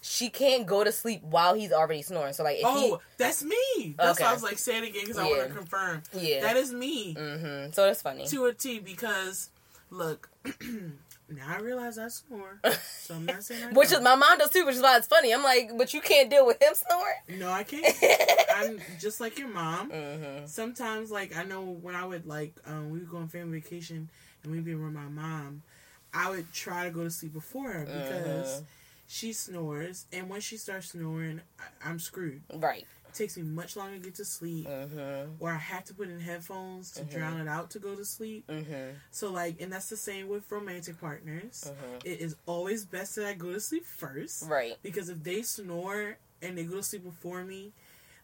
[0.00, 2.32] she can't go to sleep while he's already snoring.
[2.32, 3.94] So like if Oh, that's me.
[3.98, 4.24] That's Okay.
[4.24, 6.02] why I was like, say it again because I want to confirm.
[6.14, 6.40] yeah.
[6.40, 7.14] That is me.
[7.14, 7.72] Mm-hmm.
[7.72, 8.26] So that's funny.
[8.28, 9.50] To a T because,
[9.90, 10.30] look,
[11.28, 12.60] now I realize I snore.
[13.06, 15.06] So I'm not saying I which is my mom does too which is why it's
[15.06, 17.86] funny i'm like but you can't deal with him snoring No, I can't.
[18.56, 19.90] I'm just like your mom.
[19.90, 23.60] mm-hmm Sometimes, like I know when I would like, um, we would go on family
[23.60, 24.08] vacation
[24.42, 25.62] and we'd be with my mom.
[26.14, 28.64] I would try to go to sleep before her because Mhm.
[29.06, 32.42] she snores, and when she starts snoring, I- I'm screwed.
[32.54, 35.94] right It takes me much longer to get to sleep, mm-hmm or I have to
[35.94, 37.10] put in headphones to Mhm.
[37.10, 38.46] drown it out to go to sleep.
[38.48, 41.64] mm-hmm So, like, and that's the same with romantic partners.
[41.66, 45.42] mm-hmm It is always best that I go to sleep first right because if they
[45.42, 47.72] snore and they go to sleep before me,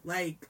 [0.04, 0.46] like,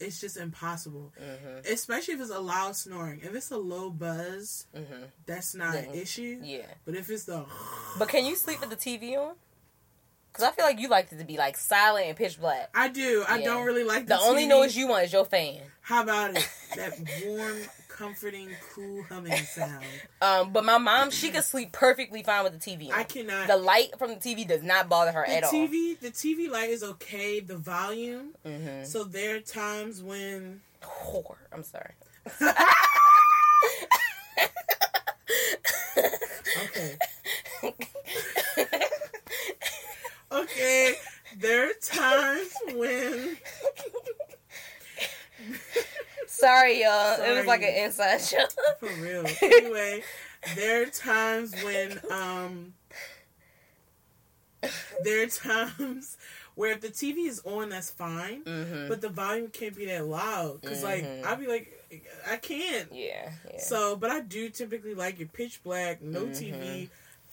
[0.00, 1.12] it's just impossible.
[1.20, 3.20] mm-hmm Especially if it's a loud snoring.
[3.20, 6.40] If it's a low buzz, mm-hmm that's not an issue.
[6.42, 7.44] yeah But if it's the
[7.98, 9.36] But can you sleep with the TV on?
[10.32, 12.70] Because I feel like you like it to be like silent and pitch black.
[12.74, 13.22] I do.
[13.28, 13.44] I Yeah.
[13.44, 14.48] don't really like The the, only TV.
[14.48, 15.60] noise you want is your fan.
[15.82, 16.48] How about it?
[16.74, 19.84] That warm, comforting, cool humming sound.
[20.22, 22.94] Um, but my mom, she could sleep perfectly fine with the TV on.
[22.98, 23.46] I cannot.
[23.46, 25.50] the light from the TV does not bother her at all.
[25.50, 27.40] the at TV, the TV light is okay.
[27.40, 28.30] The volume.
[28.46, 28.84] Mm-hmm.
[28.84, 31.36] So there are times when Whore.
[31.52, 31.92] I'm sorry.
[36.72, 36.96] okay,
[40.32, 40.94] okay,
[41.38, 43.36] there are times when
[46.26, 47.20] sorry, y'all.
[47.20, 48.50] It was like an inside joke.
[48.80, 49.24] for real.
[49.42, 50.02] Anyway,
[50.56, 52.74] there are times when um
[55.02, 56.16] there are times
[56.54, 58.42] where if the TV is on, that's fine.
[58.44, 58.88] mm-hmm.
[58.88, 61.24] But the volume can't be that loud because, like, Mhm.
[61.24, 61.72] I'll be like,
[62.30, 62.92] I can't.
[62.92, 63.58] yeah, yeah.
[63.58, 66.36] So, but I do typically like it pitch black, no Mhm.
[66.38, 66.90] TV,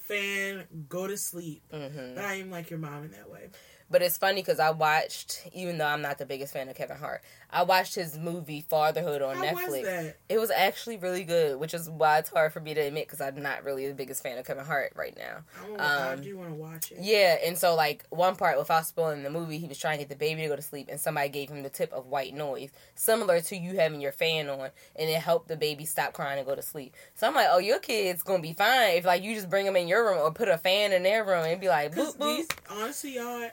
[0.10, 1.64] fan, go to sleep.
[1.72, 2.16] mm-hmm.
[2.16, 3.50] But I am like your mom in that way.
[3.92, 6.98] But it's funny because I watched, even though I'm not the biggest fan of Kevin
[6.98, 9.82] Hart, I watched his movie Fatherhood on How Netflix.
[9.82, 10.14] was?
[10.30, 13.20] It was actually really good, which is why it's hard for me to admit because
[13.20, 15.38] I'm not really the biggest fan of Kevin Hart right now.
[15.66, 17.00] I, wanna, I Um, do want to watch it.
[17.02, 20.10] Yeah, and so like one part without spoiling the movie, he was trying to get
[20.10, 22.70] the baby to go to sleep, and somebody gave him the tip of white noise,
[22.94, 26.48] similar to you having your fan on, and it helped the baby stop crying and
[26.48, 26.94] go to sleep.
[27.16, 29.76] So I'm like, oh, your kid's gonna be fine if like you just bring them
[29.76, 32.38] in your room or put a fan in their room and be like, boop boop.
[32.38, 33.50] these, honestly, y'all,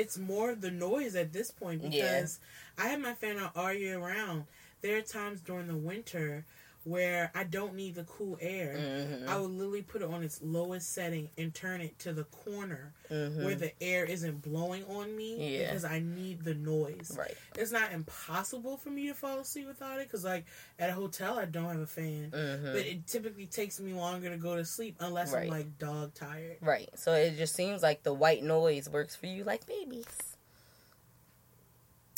[0.00, 1.90] it's more the noise at this point Yeah.
[1.90, 2.38] because
[2.78, 4.44] I have my fan on all year round.
[4.82, 6.44] There are times during the winter
[6.86, 8.76] where I don't need the cool air.
[8.78, 12.22] Mhm, I will literally put it on its lowest setting and turn it to the
[12.24, 13.44] corner mhm.
[13.44, 15.66] where the air isn't blowing on me Yeah.
[15.66, 17.10] because I need the noise.
[17.18, 17.36] right.
[17.56, 20.44] It's not impossible for me to fall asleep without it because, like,
[20.78, 22.30] at a hotel, I don't have a fan.
[22.30, 22.72] Mhm.
[22.72, 25.44] But it typically takes me longer to go to sleep unless Right.
[25.44, 26.58] I'm like dog tired.
[26.60, 26.88] Right.
[26.96, 30.06] So it just seems like the white noise works for you like babies.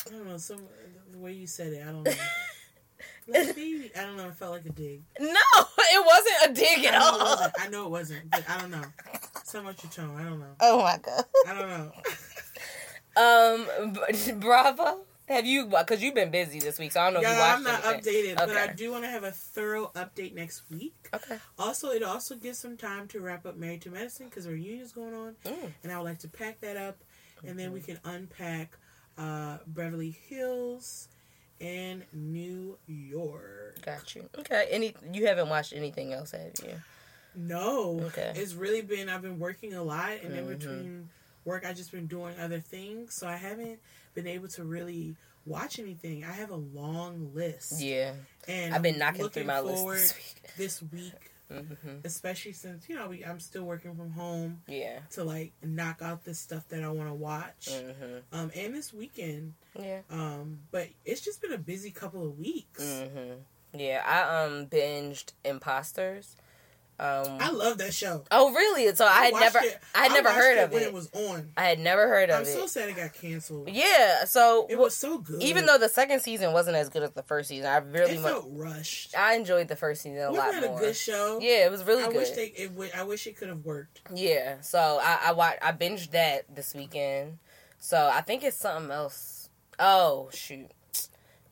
[0.07, 0.37] I don't know.
[0.37, 0.69] Some
[1.11, 2.13] the way you said it, I don't know.
[3.33, 4.29] baby, I don't know.
[4.29, 5.03] It felt like a dig.
[5.21, 5.31] No,
[5.81, 7.51] it wasn't a dig at it all.
[7.59, 8.83] I know it wasn't, but I don't know.
[9.45, 10.17] Something about your tone.
[10.21, 10.55] I don't know.
[10.61, 11.25] Oh my god.
[11.47, 11.93] I don't know.
[13.17, 15.01] Um, b- Bravo.
[15.29, 15.67] Have you?
[15.67, 17.85] Because you've been busy this week, so I don't know if you Yeah, I'm not
[17.85, 18.15] anything.
[18.35, 20.95] updated, but I do want to have a thorough update next week.
[21.13, 21.37] Okay.
[21.59, 24.93] Also, it also gives some time to wrap up Married to Medicine because our reunion's
[24.93, 25.73] going on, Mm.
[25.83, 26.97] and I would like to pack that up,
[27.47, 28.79] and then we can unpack
[29.19, 31.09] uh, Beverly Hills
[31.61, 33.79] and New York.
[33.85, 34.29] Got you.
[34.39, 34.69] Okay.
[34.71, 34.95] Any?
[35.13, 36.81] You haven't watched anything else, have you?
[37.35, 38.33] No, Okay.
[38.35, 40.59] it's really been I've been working a lot, and in Mhm.
[40.59, 41.11] between
[41.45, 43.81] work, I've just been doing other things, so I haven't
[44.15, 45.17] been able to really
[45.47, 46.25] watch anything.
[46.25, 48.15] I have a long list, Yeah.
[48.47, 50.53] and I've been knocking through my list this week.
[50.57, 51.65] this week, hmm
[52.05, 55.01] especially since you know we, I'm still working from home Yeah.
[55.13, 58.93] to like knock out the stuff that I want to watch, hmm um, and this
[58.93, 59.55] weekend.
[59.79, 60.01] Yeah.
[60.11, 62.83] Um, but it's just been a busy couple of weeks.
[62.83, 63.79] Mm-hmm.
[63.79, 64.03] Yeah.
[64.07, 66.37] I um binged Imposters.
[67.01, 67.39] Um.
[67.41, 68.25] I love that show.
[68.33, 68.93] oh really?
[68.97, 70.87] So I had never, it- I had never heard it of when it.
[70.87, 71.51] it was on.
[71.57, 72.41] I had never heard of it.
[72.41, 72.47] I'm it.
[72.47, 73.69] so sad it got canceled.
[73.71, 74.25] yeah.
[74.25, 75.41] So It was so good.
[75.43, 78.21] even though the second season wasn't as good as the first season, I really it
[78.21, 78.33] much.
[78.33, 79.17] felt rushed.
[79.17, 81.39] I enjoyed the first season a Wasn't lot that a good show?
[81.41, 82.17] Yeah, it was really I good.
[82.17, 82.47] wish they.
[82.47, 84.01] It, would- I wish it could have worked.
[84.13, 87.39] Yeah, so I I watched I binged that this weekend.
[87.79, 89.51] So I think it's something else.
[89.79, 90.71] Oh shoot,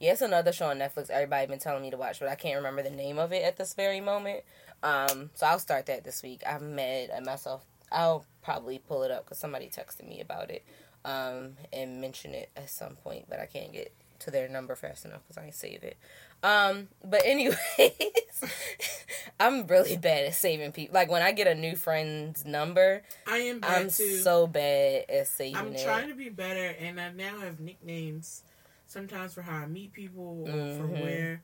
[0.01, 1.09] yeah, another show on Netflix.
[1.09, 3.57] Everybody been telling me to watch, but I can't remember the name of it at
[3.57, 4.43] this very moment.
[4.87, 6.43] Um, so I'll start that this week.
[6.49, 7.65] I'm mad at myself.
[7.91, 10.65] I'll probably pull it up because somebody texted me about it,
[11.05, 15.05] um, and mention it at some point, but I can't get to their number fast
[15.05, 15.97] enough because I ain't save it.
[16.43, 17.57] Um, but anyways,
[19.41, 20.95] I'm really bad at saving people.
[20.95, 24.19] Like when I get a new friend's number, I am bad I'm too.
[24.21, 25.83] so bad at saving I'm it.
[25.85, 28.43] trying to be better, and I now have nicknames.
[28.87, 31.01] Sometimes for how I meet people or for Mhm.
[31.01, 31.43] where,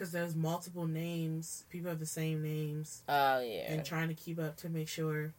[0.00, 1.64] because there's multiple names.
[1.68, 3.70] People have the same names, Oh yeah.
[3.70, 5.34] and trying to keep up to make sure.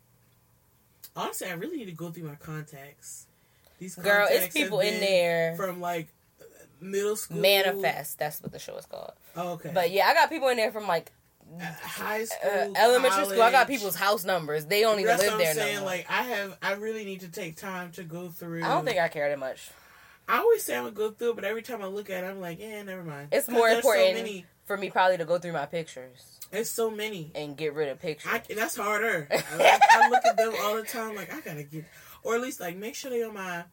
[1.16, 3.26] Honestly, I really need to go through my contacts.
[3.80, 5.56] These Girl, contacts it's people in there.
[5.56, 6.10] from like
[6.80, 7.38] middle school.
[7.40, 8.20] Manifest.
[8.20, 9.14] That's what the show is called.
[9.36, 9.72] Oh, okay.
[9.74, 11.12] But yeah, I got people in there from like
[11.60, 13.42] Uh, high school, uh, elementary school.
[13.42, 14.66] I got people's house numbers.
[14.68, 15.76] They don't even That's live what there I'm saying.
[15.80, 15.86] no.
[15.86, 18.64] Like I have, I really need to take time to go through.
[18.64, 19.72] I don't think I care that much.
[20.30, 22.28] I always say I'm gonna go through it, but every time I look at it,
[22.28, 23.30] I'm like, yeah, never mind.
[23.34, 24.46] It's more important So many.
[24.66, 27.32] For me probably to go through my pictures It's so many.
[27.36, 28.32] and get rid of pictures.
[28.32, 29.28] I, that's harder.
[29.32, 31.86] I, I look at them all the time, like I gotta get,
[32.24, 33.64] or at least like make sure they on my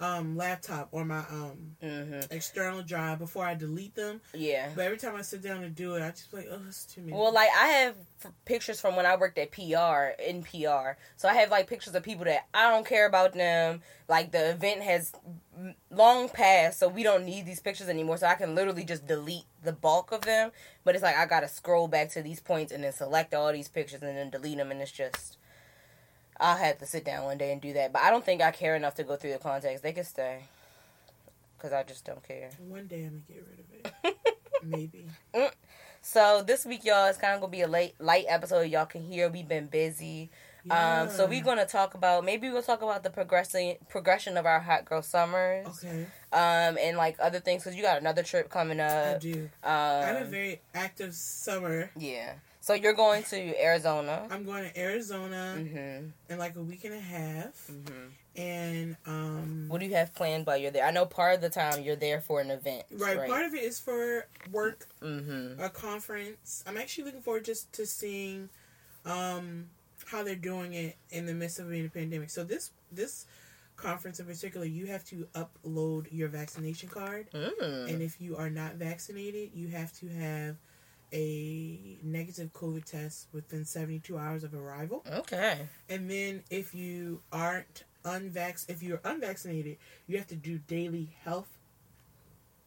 [0.00, 4.20] um laptop or my um hmm external drive before I delete them.
[4.32, 4.70] Yeah.
[4.74, 7.00] But every time I sit down to do it, I just like, oh, it's too
[7.02, 7.16] many.
[7.16, 11.28] Well, like I have f- pictures from when I worked at PR in PR, so
[11.28, 13.82] I have like pictures of people that I don't care about them.
[14.08, 15.12] Like the event has
[15.90, 18.16] long passed, so we don't need these pictures anymore.
[18.16, 20.50] So I can literally just delete the bulk of them.
[20.82, 23.68] But it's like I gotta scroll back to these points and then select all these
[23.68, 25.38] pictures and then delete them, and it's just
[26.40, 27.92] I'll have to sit down one day and do that.
[27.92, 29.80] But I don't think I care enough to go through the contacts.
[29.82, 30.40] They can stay
[31.56, 32.50] because I just don't care.
[32.68, 34.36] One day I'm gonna get rid of it.
[34.62, 35.06] Maybe.
[36.02, 38.62] So this week, y'all, it's kind of gonna be a late light episode.
[38.70, 40.30] Y'all can hear we've been busy.
[40.70, 44.60] Um, so we're gonna talk about maybe we'll talk about the progressing progression of our
[44.60, 48.80] hot girl summers, Okay, um, and like other things because you got another trip coming
[48.80, 49.16] up.
[49.16, 49.50] I do.
[49.62, 49.68] I
[50.06, 51.90] have a Um, very active summer.
[51.98, 52.32] yeah.
[52.64, 54.26] So you're going to Arizona.
[54.30, 56.06] I'm going to Arizona Mm-hmm.
[56.32, 58.40] in like a week and a half, Mm-hmm.
[58.40, 60.86] and um, What do you have planned while you're there?
[60.86, 62.84] I know part of the time you're there for an event.
[62.92, 63.28] right, Right.
[63.28, 65.60] part of it is for work, mm-hmm.
[65.62, 66.64] a conference.
[66.66, 68.48] I'm actually looking forward just to seeing
[69.04, 69.66] um,
[70.06, 72.30] how they're doing it in the midst of being a pandemic.
[72.30, 73.26] So this this
[73.76, 77.90] conference in particular, you have to upload your vaccination card, Mm.
[77.92, 80.56] and if you are not vaccinated, you have to have
[81.14, 85.04] a negative COVID test within 72 hours of arrival.
[85.10, 85.60] Okay.
[85.88, 91.48] And then if you aren't unvax if you're unvaccinated, you have to do daily health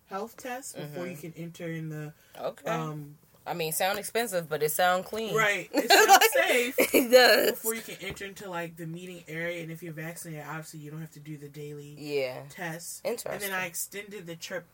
[0.08, 1.12] health tests before Mhm.
[1.12, 2.70] you can enter in the Okay.
[2.72, 5.34] um I mean, sound expensive, but it sound clean.
[5.34, 5.70] right.
[5.74, 6.76] It sounds safe.
[6.94, 7.52] it does.
[7.52, 10.92] Before you can enter into like the meeting area and if you're vaccinated, obviously you
[10.92, 12.44] don't have to do the daily Yeah.
[12.50, 13.02] tests.
[13.06, 13.32] Interesting.
[13.34, 14.66] And then I extended the trip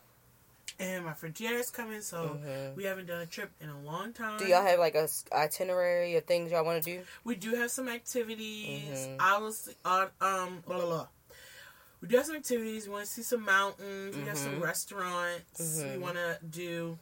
[0.80, 2.76] and my friend Tierra's coming, so Mhm.
[2.76, 4.38] we haven't done a trip in a long time.
[4.40, 7.04] Do y'all have like a itinerary of things y'all want to do?
[7.24, 9.08] We do have some activities.
[9.08, 9.18] Mhm.
[9.20, 11.08] I was on um blah, blah, blah.
[12.02, 12.88] We do have some activities.
[12.88, 14.18] We want to see some mountains.
[14.18, 14.62] We have some Mhm.
[14.62, 15.60] restaurants.
[15.60, 16.00] We Mhm.
[16.00, 17.00] want to do.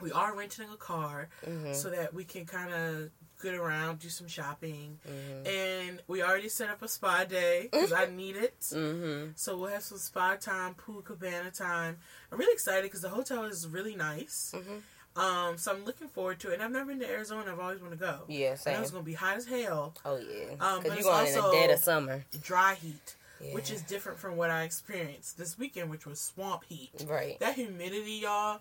[0.00, 1.72] We are renting a car Mm-hmm.
[1.74, 3.10] so that we can kind of
[3.44, 5.46] get around, do some shopping, mm-hmm.
[5.46, 8.58] and we already set up a spa day because I need it.
[8.60, 9.32] Mm-hmm.
[9.36, 11.98] So we'll have some spa time, pool cabana time.
[12.32, 14.54] I'm really excited because the hotel is really nice.
[14.56, 14.78] Mm-hmm.
[15.16, 16.54] Um, so I'm looking forward to it.
[16.54, 17.52] And I've never been to Arizona.
[17.52, 18.18] I've always wanted to go.
[18.26, 18.74] Yeah, same.
[18.74, 21.36] know it's gonna be hot as hell, Oh yeah, Um, but because you're going in
[21.36, 22.24] also- the dead of summer.
[22.42, 23.54] dry heat, Yeah.
[23.54, 27.04] which is different from what I experienced this weekend, which was swamp heat.
[27.06, 27.38] right.
[27.38, 28.60] That humidity, y'all.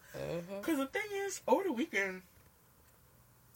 [0.60, 2.22] Because the thing is, over the weekend,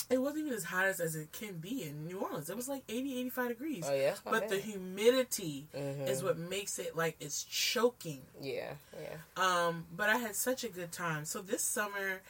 [0.10, 2.50] it wasn't even as hot as, as it can be in New Orleans.
[2.50, 3.86] It was like 80, 85 degrees.
[3.89, 4.50] Oh yeah, but bad.
[4.50, 6.08] the humidity Mhm.
[6.08, 8.22] is what makes it like it's choking.
[8.41, 9.17] yeah, yeah.
[9.36, 11.26] Um, but I had such a good time.
[11.26, 12.22] So this summer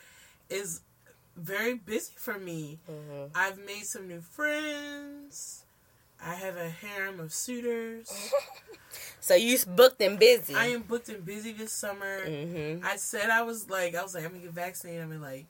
[0.49, 0.81] is
[1.35, 2.79] very busy for me.
[2.87, 5.63] hmm I've made some new friends.
[6.23, 8.31] I have a harem of suitors.
[9.19, 10.55] So you booked and busy.
[10.55, 12.25] I am booked and busy this summer.
[12.25, 15.01] hmm I said I was like, I was like, I'm gonna get vaccinated.
[15.03, 15.45] I'm gonna like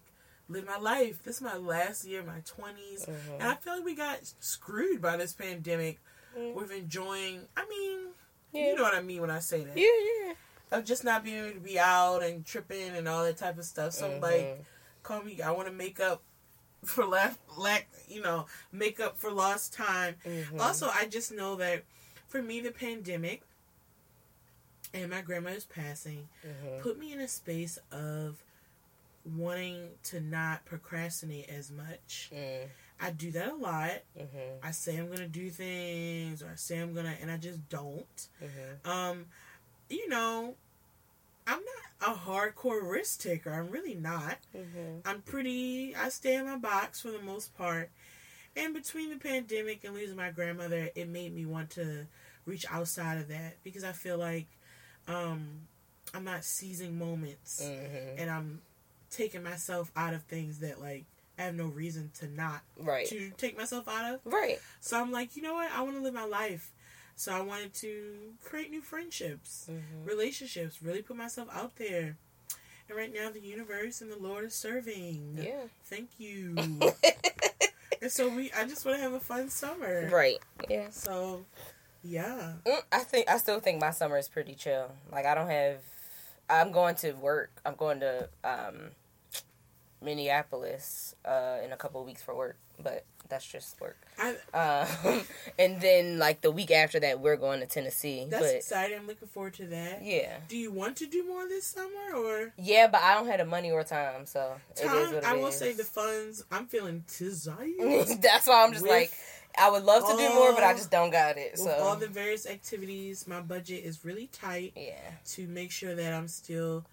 [0.49, 1.21] live my life.
[1.23, 3.33] This is my last year, my 20s, Mhm.
[3.39, 5.99] and I feel like we got screwed by this pandemic.
[6.35, 6.53] Mhm.
[6.53, 8.13] With enjoying, I mean,
[8.51, 8.67] Yeah.
[8.67, 9.77] you know what I mean when I say that.
[9.77, 10.33] Yeah, yeah.
[10.71, 13.65] Of just not being able to be out and tripping and all that type of
[13.65, 13.93] stuff.
[13.93, 14.63] So I'm like,
[15.03, 15.41] call me.
[15.41, 16.21] I want to make up
[16.83, 20.15] for lack, lack, you know, make up for lost time.
[20.23, 20.59] Mhm.
[20.59, 21.83] Also, I just know that
[22.27, 23.41] for me, the pandemic
[24.93, 26.81] and my grandmother's passing Mhm.
[26.81, 28.43] put me in a space of
[29.35, 32.31] wanting to not procrastinate as much.
[32.33, 32.67] Mm,
[32.99, 34.01] I do that a lot.
[34.17, 37.67] mhm, I say I'm gonna do things, or I say I'm gonna, and I just
[37.69, 38.27] don't.
[38.41, 38.89] mhm.
[38.89, 39.25] Um,
[39.89, 40.55] you know,
[41.45, 41.61] I'm
[42.01, 43.51] not a hardcore risk taker.
[43.53, 44.37] I'm really not.
[44.55, 45.01] Mhm.
[45.05, 45.95] I'm pretty.
[45.95, 47.89] I stay in my box for the most part.
[48.55, 52.07] And between the pandemic and losing my grandmother, it made me want to
[52.45, 54.47] reach outside of that because I feel like
[55.07, 55.67] um,
[56.13, 58.15] I'm not seizing moments Mhm.
[58.19, 58.61] and I'm
[59.17, 61.05] taking myself out of things that like
[61.39, 63.07] I have no reason to not Right.
[63.07, 64.19] to take myself out of.
[64.25, 64.59] Right.
[64.79, 65.71] So I'm like, you know what?
[65.71, 66.71] I want to live my life.
[67.15, 70.05] So I wanted to create new friendships, Mhm.
[70.07, 72.15] relationships, really put myself out there.
[72.87, 75.37] And right now, the universe and the Lord is serving.
[75.37, 75.63] Yeah.
[75.85, 76.55] Thank you.
[78.01, 80.09] and so we, I just want to have a fun summer.
[80.11, 80.37] right.
[80.69, 80.89] Yeah.
[80.91, 81.45] So,
[82.03, 82.53] yeah.
[82.65, 84.91] Mm, I think I still think my summer is pretty chill.
[85.11, 85.79] Like I don't have.
[86.49, 87.51] I'm going to work.
[87.65, 88.91] I'm going to um,
[90.01, 93.97] Minneapolis uh, in a couple of weeks for work, but that's just work.
[94.19, 94.35] I,
[95.07, 95.21] Um,
[95.59, 98.25] and then like the week after that, we're going to Tennessee.
[98.29, 98.97] that's but exciting.
[98.99, 100.03] I'm looking forward to that.
[100.03, 103.39] yeah, Do you want to do more this summer or yeah, but I don't have
[103.39, 105.05] the money or time, so it is time?
[105.13, 105.55] what it I will is.
[105.57, 106.43] say the funds.
[106.51, 107.67] I'm feeling desire.
[108.21, 109.11] that's why I'm just like
[109.59, 111.57] I would love to do more, but I just don't got it.
[111.57, 114.73] So all the various activities, my budget is really tight.
[114.75, 114.93] yeah,
[115.29, 116.85] to make sure that I'm still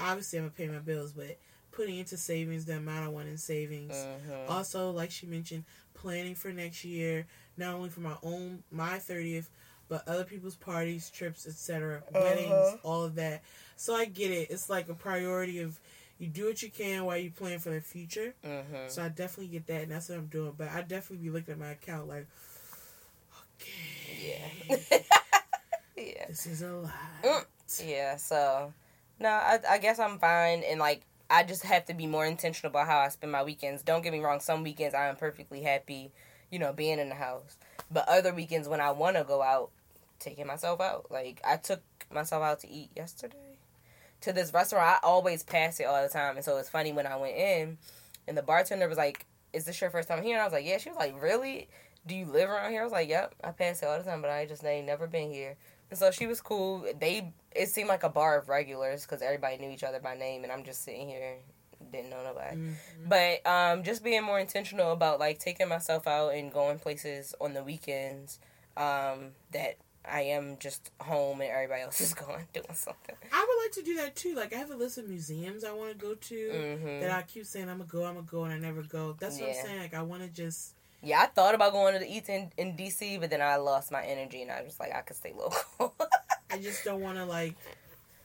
[0.00, 1.36] obviously I'm gonna pay my bills, but
[1.74, 4.06] putting into savings the amount I want in savings.
[4.28, 8.98] hmm Also, like she mentioned, planning for next year, not only for my own my
[8.98, 9.48] thirtieth,
[9.88, 12.88] but other people's parties, trips, etc., weddings, Uh-huh.
[12.88, 13.42] all of that.
[13.76, 14.50] So I get it.
[14.50, 15.78] It's like a priority of
[16.18, 18.34] you do what you can while you plan for the future.
[18.42, 20.54] hmm So I definitely get that, and that's what I'm doing.
[20.56, 22.26] But I definitely be looking at my account like,
[23.60, 24.16] okay,
[24.68, 24.76] yeah,
[25.96, 26.26] yeah.
[26.28, 26.92] this is a lot.
[27.22, 27.44] Mm.
[27.84, 28.72] Yeah, so
[29.18, 32.70] no, I, I guess I'm fine, and like I just have to be more intentional
[32.70, 33.82] about how I spend my weekends.
[33.82, 36.12] Don't get me wrong; some weekends I am perfectly happy,
[36.50, 37.56] you know, being in the house.
[37.90, 39.70] But other weekends when I want to go out,
[40.18, 41.10] taking myself out.
[41.10, 41.82] Like I took
[42.12, 43.58] myself out to eat yesterday
[44.20, 44.98] to this restaurant.
[45.02, 47.78] I always pass it all the time, and so it's funny when I went in,
[48.26, 50.66] and the bartender was like, "Is this your first time here?" And I was like,
[50.66, 51.68] "Yeah." She was like, "Really?
[52.06, 54.20] Do you live around here?" I was like, "Yep, I pass it all the time,
[54.20, 55.56] but I just ain't never been here."
[55.90, 56.86] And so she was cool.
[56.98, 60.42] They it seemed like a bar of regulars because everybody knew each other by name,
[60.42, 61.36] and I'm just sitting here,
[61.92, 62.56] didn't know nobody.
[62.56, 62.74] Mhm.
[63.06, 67.54] But um, just being more intentional about like taking myself out and going places on
[67.54, 68.38] the weekends.
[68.76, 73.14] Um, that I am just home and everybody else is going doing something.
[73.32, 74.34] I would like to do that too.
[74.34, 77.22] Like I have a list of museums I want to go to hmm that I
[77.22, 79.14] keep saying I'm gonna go, I'm gonna go, and I never go.
[79.18, 79.60] That's what Yeah.
[79.60, 79.78] I'm saying.
[79.80, 80.74] Like I want to just.
[81.04, 83.92] Yeah, I thought about going to the Eats in, in DC, but then I lost
[83.92, 85.94] my energy and I was like, I could stay local.
[86.50, 87.54] I just don't want to like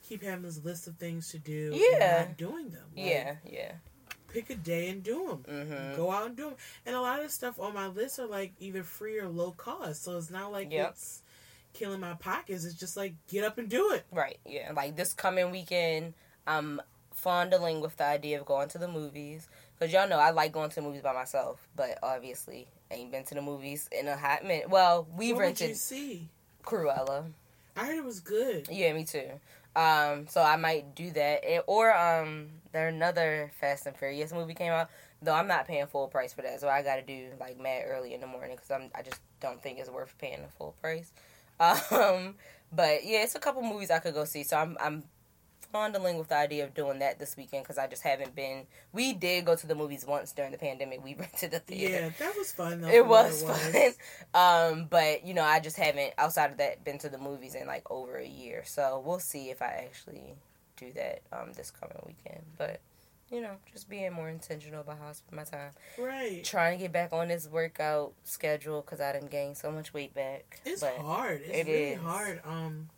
[0.08, 1.72] keep having this list of things to do.
[1.74, 2.20] Yeah.
[2.22, 2.86] And not doing them.
[2.96, 3.72] Like, yeah, yeah.
[4.30, 5.66] Pick a day and do them.
[5.68, 6.56] hmm Go out and do them.
[6.86, 10.04] And a lot of stuff on my list are like either free or low cost.
[10.04, 10.90] So it's not like Yep.
[10.92, 11.22] it's
[11.74, 12.64] killing my pockets.
[12.66, 14.06] It's just like get up and do it.
[14.12, 14.72] Right, yeah.
[14.76, 16.14] Like this coming weekend,
[16.46, 16.80] I'm
[17.12, 19.48] fondling with the idea of going to the movies.
[19.80, 23.24] Because y'all know I like going to the movies by myself, but obviously ain't been
[23.26, 24.70] to the movies in a hot minute.
[24.70, 26.28] Well, we what would you rented see?
[26.64, 27.26] Cruella.
[27.78, 28.68] I heard it was good.
[28.70, 29.30] Yeah, me too.
[29.76, 34.54] Um, so I might do that, And- or um, there another Fast and Furious movie
[34.56, 34.90] came out.
[35.22, 37.84] Though I'm not paying full price for that, so I got to do like mad
[37.88, 40.76] early in the morning because I'm I just don't think it's worth paying the full
[40.82, 41.12] price.
[41.62, 42.36] Um,
[42.72, 44.44] but yeah, it's a couple movies I could go see.
[44.44, 45.04] So I'm I'm
[45.72, 48.66] fondling with the idea of doing that this weekend because I just haven't been.
[48.92, 51.04] We did go to the movies once during the pandemic.
[51.04, 52.06] We rented the theater.
[52.06, 52.82] Yeah, that was fun.
[52.82, 53.92] Though, it what was, fun.
[54.34, 57.68] Um, but you know, I just haven't outside of that been to the movies in
[57.68, 58.64] like over a year.
[58.66, 60.36] So we'll see if I actually
[60.78, 62.44] do that um this coming weekend.
[62.58, 62.80] But
[63.32, 65.72] you know, just being more intentional about how I spend my time.
[66.00, 66.44] Right.
[66.44, 70.16] Trying to get back on this workout schedule because I didn't gain so much weight
[70.16, 70.60] back.
[70.66, 71.42] It's But hard.
[71.46, 72.02] It's it really is.
[72.02, 72.42] hard.
[72.44, 72.90] Um,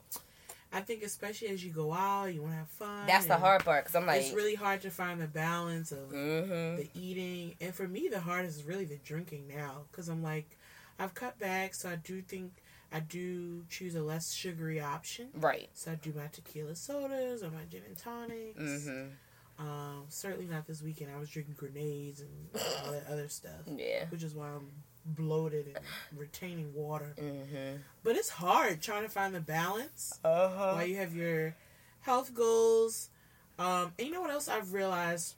[0.74, 3.06] I think especially as you go out, you want to have fun.
[3.06, 6.10] That's the hard part because I'm like, it's really hard to find the balance of
[6.12, 6.78] mm-hmm.
[6.78, 10.58] the eating, and for me, the hardest is really the drinking now because I'm like,
[10.98, 12.54] I've cut back, so I do think
[12.92, 15.30] I do choose a less sugary option.
[15.36, 15.70] right.
[15.74, 18.60] So I do my tequila sodas or my gin and tonics.
[18.60, 19.66] Mm-hmm.
[19.66, 21.12] Um, certainly not this weekend.
[21.16, 22.30] I was drinking grenades and
[22.86, 24.06] all that other stuff, Yeah.
[24.10, 24.72] which is why I'm
[25.06, 27.14] bloated and retaining water.
[27.20, 27.78] Mm-hmm.
[28.04, 30.72] But it's hard trying to find the balance Uh huh.
[30.76, 31.56] while you have your
[32.02, 33.10] health goals.
[33.60, 35.36] Um, and you know what else I've realized?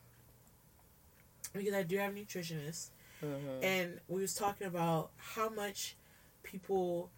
[1.53, 2.89] Because I do have nutritionists,
[3.23, 3.63] Mm-hmm.
[3.63, 5.95] and we was talking about how much
[6.43, 7.09] people.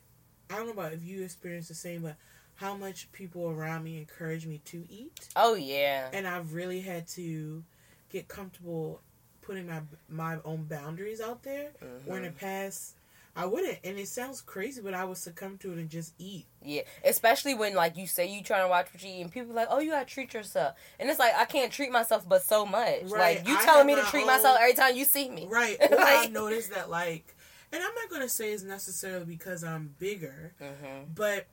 [0.52, 2.16] I don't know about if you experience the same, but
[2.56, 6.10] how much people around me encourage me to eat, Oh yeah.
[6.14, 7.64] and I've really had to
[8.12, 9.02] get comfortable
[9.46, 11.72] putting my my own boundaries out there.
[12.06, 12.38] Where in the Mhm.
[12.38, 12.94] past
[13.38, 16.46] I wouldn't, and it sounds crazy, but I would succumb to it and just eat.
[16.62, 19.54] Yeah, especially when like you say you trying to watch what you eat, and people
[19.54, 22.66] like, oh, you gotta treat yourself, and it's like I can't treat myself, but so
[22.66, 23.04] much.
[23.04, 25.48] Right, Like you I telling me to treat own- myself every time you see me.
[25.50, 25.78] Right.
[25.92, 27.36] Or I noticed that like
[27.74, 31.12] and I'm not gonna say it's necessarily because I'm bigger, Mm-hmm.
[31.14, 31.46] but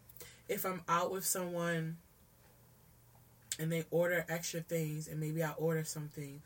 [0.48, 1.96] if I'm out with someone
[3.58, 6.42] and they order extra things and maybe I order something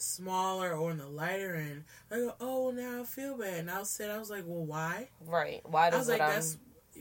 [0.00, 3.70] smaller or on the lighter end, I go, Oh well now I feel bad and
[3.70, 5.08] I'll say I was like, Well why?
[5.26, 5.60] Right.
[5.64, 6.56] Why I was like, what That's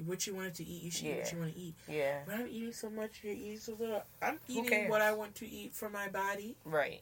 [0.05, 1.75] what you wanted to eat, you should eat what you want to eat.
[1.87, 2.19] Yeah.
[2.25, 4.03] But I'm eating so much, you're eating so little.
[4.21, 6.55] I'm eating what I want to eat for my body.
[6.63, 7.01] Right.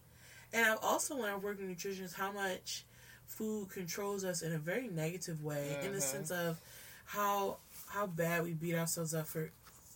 [0.53, 2.85] And I've also learned working nutrition how much
[3.25, 6.01] food controls us in a very negative way, in the Mhm.
[6.01, 6.59] sense of
[7.05, 7.57] how
[7.89, 9.49] how bad we beat ourselves up for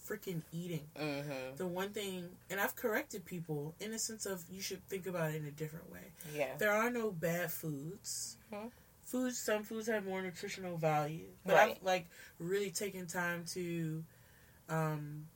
[0.08, 0.88] freaking eating.
[1.00, 1.56] Mm-hmm.
[1.58, 5.32] The one thing, and I've corrected people in the sense of you should think about
[5.32, 6.12] it in a different way.
[6.36, 6.56] Yeah.
[6.58, 8.38] There are no bad foods.
[8.52, 8.72] Mhm.
[9.06, 11.76] Foods, some foods have more nutritional value, but Right.
[11.78, 12.08] I've like
[12.40, 14.04] really taken time to,
[14.70, 15.28] um,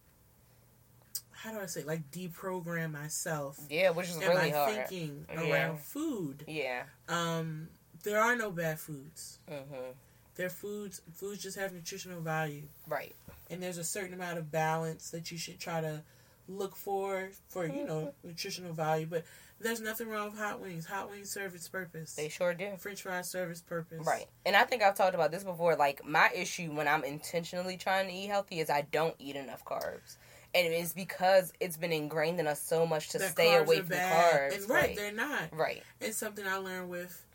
[1.32, 4.76] how do I say, like deprogram myself Yeah, which is and really my hard.
[4.88, 5.52] thinking Yeah.
[5.52, 6.44] around food.
[6.48, 6.86] Yeah.
[7.08, 7.70] Um,
[8.04, 9.40] there are no bad foods.
[9.50, 9.92] Mm-hmm.
[10.36, 11.02] They're foods.
[11.14, 13.16] Foods just have nutritional value, Right.
[13.50, 16.02] and there's a certain amount of balance that you should try to
[16.48, 18.28] look for for you know Mm-hmm.
[18.28, 19.06] nutritional value.
[19.08, 19.24] But
[19.60, 20.86] there's nothing wrong with hot wings.
[20.88, 22.14] Hot wings serve its purpose.
[22.16, 22.72] They sure do.
[22.78, 24.06] French fries serve its purpose.
[24.06, 24.26] Right.
[24.46, 25.78] And I think I've talked about this before.
[25.78, 29.64] Like, my issue when I'm intentionally trying to eat healthy is I don't eat enough
[29.64, 30.18] carbs.
[30.54, 33.96] And it's because it's been ingrained in us so much to That stay away from
[33.96, 34.56] carbs.
[34.58, 34.96] And right, right.
[34.96, 35.44] they're not.
[35.54, 35.84] Right.
[36.02, 37.26] It's something I learned with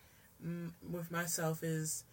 [0.46, 2.04] mm, with myself is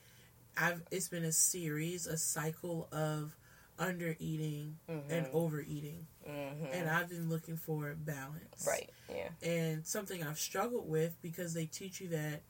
[0.60, 3.36] I've it's been a series, a cycle of
[3.80, 5.12] under eating Mm-hmm.
[5.12, 6.08] and overeating.
[6.28, 6.66] mm-hmm.
[6.74, 8.66] and I've been looking for balance.
[8.68, 8.90] Right.
[9.10, 9.30] Yeah.
[9.48, 12.42] And something I've struggled with because they teach you that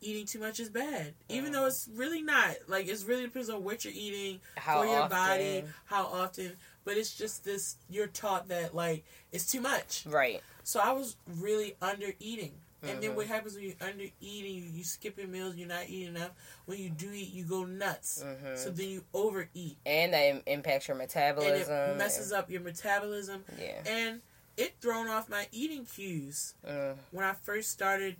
[0.00, 1.52] eating too much is bad, even Mhm.
[1.54, 2.56] though it's really not.
[2.66, 5.10] Like it really depends on what you're eating How for your often?
[5.16, 6.56] body, how often.
[6.84, 10.04] But it's just this: you're taught that like it's too much.
[10.06, 10.42] Right.
[10.64, 12.54] So I was really under eating.
[12.82, 13.14] And then Mhm.
[13.14, 14.54] what happens when you're under eating?
[14.54, 15.54] You, you skipping meals.
[15.56, 16.32] You're not eating enough.
[16.66, 18.22] When you do eat, you go nuts.
[18.24, 18.56] Mm-hmm.
[18.56, 21.90] So then you overeat, and that im- impacts your and metabolism.
[21.90, 23.44] it messes up your metabolism.
[23.48, 23.82] and- yeah.
[23.86, 24.22] And
[24.56, 26.54] it thrown off my eating cues.
[26.66, 26.96] Mm.
[27.12, 28.16] when I first started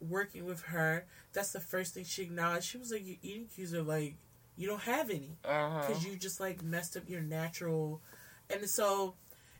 [0.00, 2.66] working with her, that's the first thing she acknowledged.
[2.66, 4.14] She was like, "Your eating cues are like
[4.56, 5.80] you don't have any Uh-huh.
[5.86, 8.00] because you just like messed up your natural."
[8.50, 9.14] And so,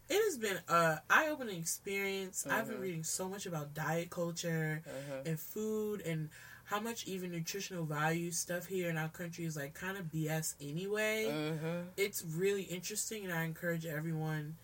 [0.08, 2.46] it has been a eye opening experience.
[2.48, 2.82] I've been Mhm.
[2.82, 5.26] reading so much about diet culture Mhm.
[5.26, 6.30] and food and
[6.64, 10.54] how much even nutritional value stuff here in our country is like kind of BS
[10.60, 11.88] anyway Mhm.
[11.96, 14.56] it's really interesting and I encourage everyone,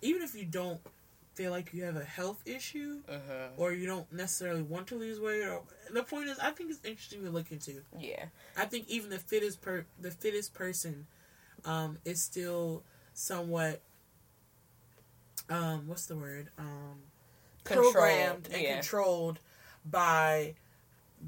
[0.00, 0.80] even if you don't
[1.34, 3.02] feel like you have a health issue
[3.56, 6.84] or you don't necessarily want to lose weight or the point is I think it's
[6.84, 7.82] interesting to look into.
[7.98, 8.26] Yeah.
[8.56, 11.06] I think even the fittest per the fittest person
[11.64, 12.82] um is still
[13.14, 13.80] somewhat
[15.50, 16.48] um what's the word?
[16.58, 17.02] Um
[17.64, 18.74] Controlled, programmed and yeah.
[18.74, 19.38] controlled
[19.84, 20.54] by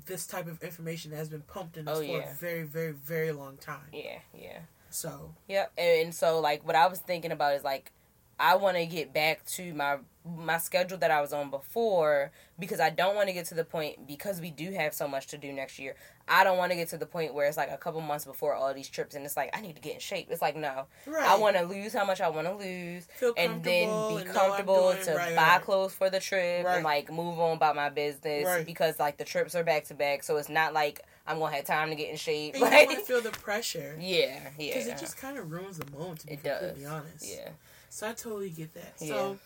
[0.07, 2.31] this type of information that has been pumped in us Oh, for yeah.
[2.31, 3.87] a very, very, very long time.
[3.93, 4.19] Yeah.
[4.37, 4.59] Yeah.
[4.91, 5.73] So Yep.
[5.79, 7.93] And, and so like what I was thinking about is like
[8.41, 12.81] I want to get back to my my schedule that I was on before because
[12.81, 15.37] I don't want to get to the point because we do have so much to
[15.39, 15.97] do next year.
[16.27, 18.55] I don't want to get to the point where it's like a couple months before
[18.55, 20.29] all these trips and it's like I need to get in shape.
[20.31, 21.27] It's like no, Right.
[21.27, 23.07] I want to lose how much I want to lose
[23.37, 25.63] and then be comfortable to right, buy right.
[25.63, 29.55] clothes for the trip and like move on about my business because like the trips
[29.55, 32.17] are back to back, so it's not like I'm gonna have time to get in
[32.17, 32.55] shape.
[32.55, 33.95] And you want to feel the pressure.
[34.01, 34.73] yeah, yeah.
[34.75, 36.83] Because it just kind of ruins the moment, to be It does.
[36.87, 37.27] honest.
[37.29, 37.51] yeah,
[37.91, 38.95] So I totally get that.
[39.01, 39.09] Yeah.
[39.09, 39.39] So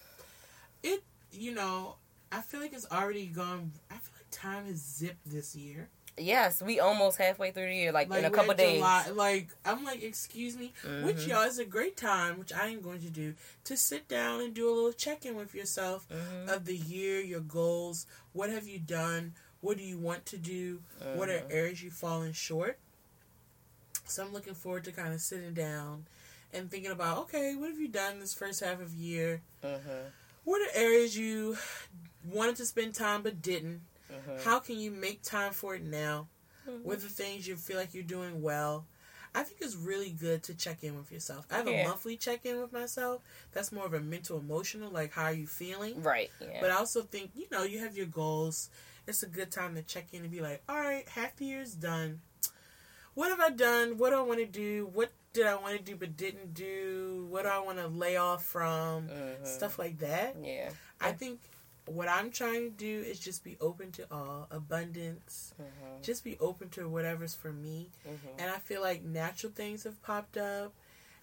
[0.83, 1.03] it,
[1.33, 1.97] you know,
[2.33, 3.73] I feel like it's already gone.
[3.91, 5.89] I feel like time has zipped this year.
[6.21, 6.61] yes.
[6.61, 8.79] We almost halfway through the year, like, in a couple days.
[8.79, 9.09] July.
[9.15, 10.73] Like I'm like, excuse me,
[11.05, 11.29] which Mhm.
[11.29, 14.53] y'all is a great time, which I am going to do to sit down and
[14.53, 16.49] do a little check in with yourself Mhm.
[16.49, 18.05] of the year, your goals.
[18.33, 19.35] What have you done?
[19.61, 20.83] What do you want to do?
[21.15, 21.53] What are Mhm.
[21.53, 22.79] areas you've fallen short?
[24.07, 26.07] So I'm looking forward to kind of sitting down
[26.53, 29.43] and thinking about, okay, what have you done this first half of year?
[30.49, 31.59] What are areas you
[32.25, 33.83] wanted to spend time but didn't?
[34.11, 34.43] Mhm.
[34.45, 36.27] How can you make time for it now?
[36.67, 36.85] Mhm.
[36.85, 38.87] What are the things you feel like you're doing well?
[39.35, 41.45] I think it's really good to check in with yourself.
[41.51, 41.85] I have Yeah.
[41.85, 43.21] a monthly check in with myself.
[43.53, 46.03] That's more of a mental emotional, like how are you feeling?
[46.03, 46.31] Right.
[46.41, 46.63] Yeah.
[46.63, 48.71] But I also think, you know, you have your goals.
[49.07, 51.75] It's a good time to check in and be like, all right, half the year's
[51.75, 52.23] done.
[53.13, 53.99] What have I done?
[53.99, 54.87] What do I want to do?
[54.95, 57.27] What did I want to do but didn't do?
[57.31, 59.09] What do I want to lay off from?
[59.09, 59.47] Mhm.
[59.47, 60.37] Stuff like that.
[60.43, 60.71] Yeah.
[61.01, 61.41] I think
[61.87, 65.55] what I'm trying to do is just be open to all abundance.
[65.61, 66.03] Mhm.
[66.03, 67.91] Just be open to whatever's for me.
[68.07, 68.39] Mhm.
[68.39, 70.73] And I feel like natural things have popped up.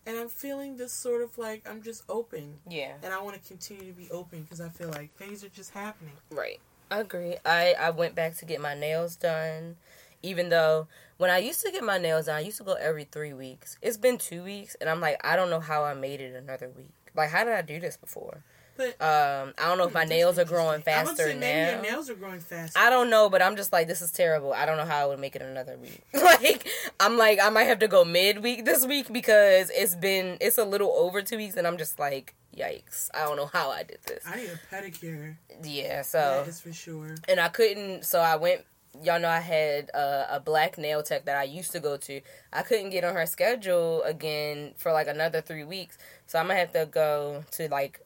[0.07, 2.59] And I'm feeling this sort of like I'm just open.
[2.67, 2.97] Yeah.
[3.01, 5.71] And I want to continue to be open because I feel like things are just
[5.71, 6.17] happening.
[6.29, 6.59] Right.
[6.91, 7.37] I agree.
[7.43, 9.77] I I went back to get my nails done,
[10.25, 13.05] even though when I used to get my nails done, I used to go every
[13.05, 13.77] three weeks.
[13.81, 16.69] It's been two weeks, and I'm like, I don't know how I made it another
[16.69, 16.91] week.
[17.15, 18.43] Like, how did I do this before?
[18.77, 20.93] But Um, I don't know if my nails are growing interesting.
[20.93, 21.71] I would faster say maybe now.
[21.71, 22.77] your nails are growing faster.
[22.77, 24.51] I don't know, but I'm just like, this is terrible.
[24.51, 26.01] I don't know how I would make it another week.
[26.13, 26.67] like,
[26.99, 30.65] I'm like, I might have to go midweek this week because it's been, it's a
[30.65, 33.09] little over two weeks, and I'm just like, yikes.
[33.13, 34.25] I don't know how I did this.
[34.27, 35.37] I need a pedicure.
[35.63, 36.19] Yeah, so.
[36.43, 37.15] that is for sure.
[37.29, 38.03] and I couldn't.
[38.03, 38.65] So I went.
[39.03, 42.21] Y'all know I had uh, a black nail tech that I used to go to.
[42.53, 45.97] I couldn't get on her schedule again for like another three weeks.
[46.27, 47.99] So I'm gonna have to go to like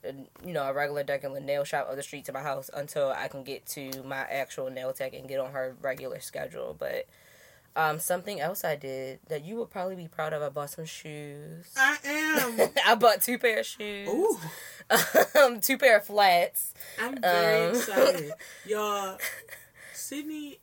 [0.45, 3.27] you know a regular regular nail shop up the street to my house until I
[3.27, 6.75] can get to my actual nail tech and get on her regular schedule.
[6.77, 7.05] But
[7.75, 10.41] um, something else I did that you would probably be proud of.
[10.41, 11.71] I bought some shoes.
[11.77, 12.69] I am.
[12.87, 14.09] I bought two pair of shoes.
[14.09, 14.37] Ooh,
[15.39, 16.73] um, two pair of flats.
[16.99, 17.75] I'm very Um.
[17.75, 18.31] excited.
[18.65, 19.17] Y'all,
[19.93, 20.59] Sydney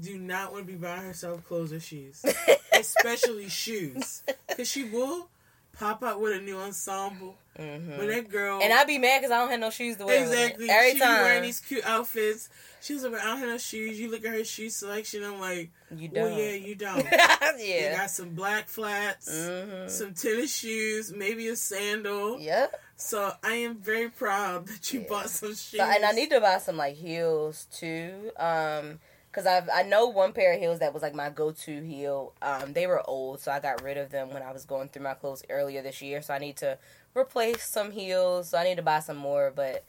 [0.00, 2.24] do not want to be buying herself clothes or shoes.
[2.72, 4.22] Especially shoes.
[4.48, 5.28] Because she will
[5.78, 7.36] pop out with a new ensemble.
[7.56, 8.60] hmm But that girl...
[8.62, 10.20] And I'd be mad because I don't have no shoes to wear.
[10.22, 10.68] Exactly.
[10.68, 11.42] Every she be wearing time.
[11.42, 12.48] these cute outfits.
[12.80, 13.98] She was like, I don't have no shoes.
[13.98, 15.24] You look at her shoe selection.
[15.24, 16.32] I'm like, You don't.
[16.38, 17.04] yeah, you don't.
[17.58, 22.38] yeah, You got some black flats, hmm some tennis shoes, maybe a sandal.
[22.40, 22.74] Yep.
[22.96, 25.06] So I am very proud that you Yeah.
[25.08, 25.70] bought some shoes.
[25.76, 28.30] So, and I need to buy some like heels too.
[28.36, 28.98] Um,
[29.32, 32.32] cause I I know one pair of heels that was like my go to heel.
[32.42, 35.02] Um, they were old, so I got rid of them when I was going through
[35.02, 36.22] my clothes earlier this year.
[36.22, 36.78] So I need to
[37.16, 38.50] replace some heels.
[38.50, 39.52] So I need to buy some more.
[39.54, 39.84] But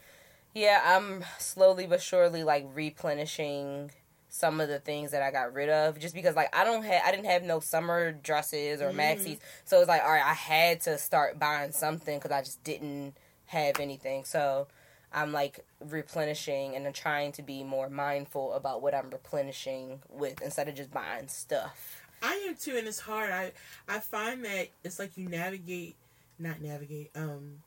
[0.54, 3.92] yeah, I'm slowly but surely like replenishing
[4.32, 7.02] some of the things that I got rid of just because like I don't have
[7.04, 8.98] I didn't have no summer dresses or Mhm.
[8.98, 12.64] maxis so it's like all right I had to start buying something because I just
[12.64, 13.16] didn't
[13.48, 14.68] have anything so
[15.12, 20.42] I'm like replenishing and I'm trying to be more mindful about what I'm replenishing with
[20.42, 23.32] instead of just buying stuff I am too, and it's hard.
[23.32, 23.54] I
[23.88, 25.96] I find that it's like you navigate,
[26.38, 27.12] not navigate.
[27.16, 27.60] Um,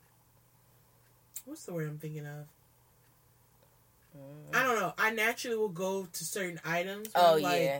[1.45, 2.45] what's the word I'm thinking of?
[4.53, 4.93] I don't know.
[4.97, 7.09] I naturally will go to certain items.
[7.15, 7.79] oh like, yeah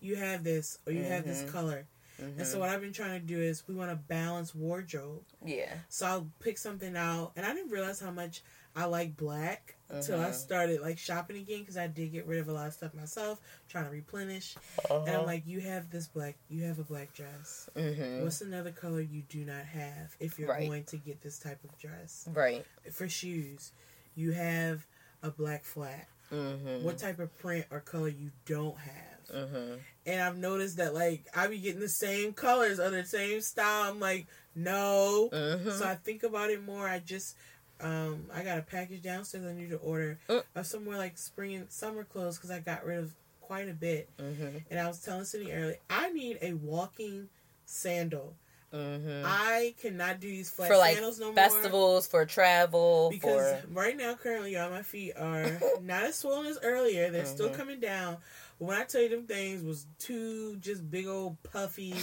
[0.00, 1.48] you have this or you have this Mhm.
[1.48, 1.86] color,
[2.20, 2.38] Mhm.
[2.38, 5.24] and so what I've been trying to do is we want to balance wardrobe.
[5.44, 8.42] yeah So I'll pick something out, and I didn't realize how much
[8.78, 10.34] I like black until I Mhm.
[10.34, 13.40] started like shopping again because I did get rid of a lot of stuff myself,
[13.68, 14.54] trying to replenish.
[14.88, 15.02] Uh-huh.
[15.04, 17.68] And I'm like, you have this black, you have a black dress.
[17.74, 18.22] Mhm.
[18.22, 20.68] What's another color you do not have if you're Right.
[20.68, 22.28] going to get this type of dress?
[22.32, 23.72] right For shoes,
[24.14, 24.86] you have
[25.22, 26.06] a black flat.
[26.30, 26.84] mm-hmm.
[26.84, 28.94] What type of print or color you don't have?
[29.34, 29.74] mm-hmm.
[30.06, 33.90] And I've noticed that like I be getting the same colors or the same style.
[33.90, 35.30] I'm like, no.
[35.32, 35.70] Mm-hmm.
[35.70, 36.86] So I think about it more.
[36.88, 37.34] I just
[37.80, 40.42] um I got a package downstairs I need to order Mm.
[40.54, 44.08] of somewhere like spring and summer clothes because I got rid of quite a bit.
[44.18, 44.58] mm-hmm.
[44.70, 47.28] And I was telling Cindy earlier, I need a walking
[47.64, 48.34] sandal.
[48.74, 49.22] Mm-hmm.
[49.24, 51.34] I cannot do these flat For like sandals no more.
[51.34, 56.44] festivals, for travel, Because for right now, currently, y'all, my feet are not as swollen
[56.46, 57.10] as earlier.
[57.10, 57.54] They're still Mhm.
[57.54, 58.18] coming down.
[58.58, 61.94] But when I tell you them things was two just big old puffy,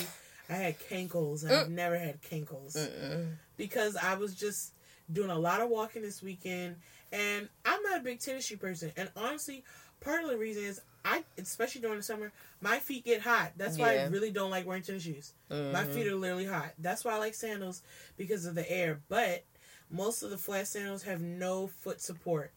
[0.49, 3.35] I had cankles, I've never had cankles Mm-mm.
[3.57, 4.71] because I was just
[5.11, 6.77] doing a lot of walking this weekend,
[7.11, 8.91] and I'm not a big tennis shoe person.
[8.97, 9.63] And honestly,
[10.01, 12.31] part of the reason is I, especially during the summer,
[12.61, 13.51] my feet get hot.
[13.57, 15.33] That's why I really don't like wearing tennis shoes.
[15.49, 15.93] My Mhm.
[15.93, 16.73] feet are literally hot.
[16.79, 17.83] That's why I like sandals
[18.17, 19.01] because of the air.
[19.07, 19.43] But
[19.91, 22.51] most of the flat sandals have no foot support.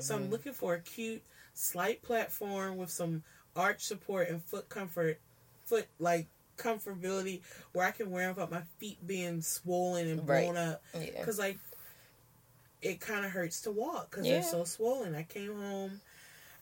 [0.00, 0.30] So I'm Mhm.
[0.30, 1.22] looking for a cute,
[1.52, 3.22] slight platform with some
[3.54, 5.20] arch support and foot comfort,
[5.66, 7.42] foot like comfortability
[7.72, 10.44] where I can wear them without my feet being swollen and Right.
[10.44, 10.82] blown up.
[10.94, 11.18] yeah.
[11.18, 11.58] Because like
[12.82, 14.34] it kind of hurts to walk because Yeah.
[14.40, 15.14] they're so swollen.
[15.14, 16.00] I came home,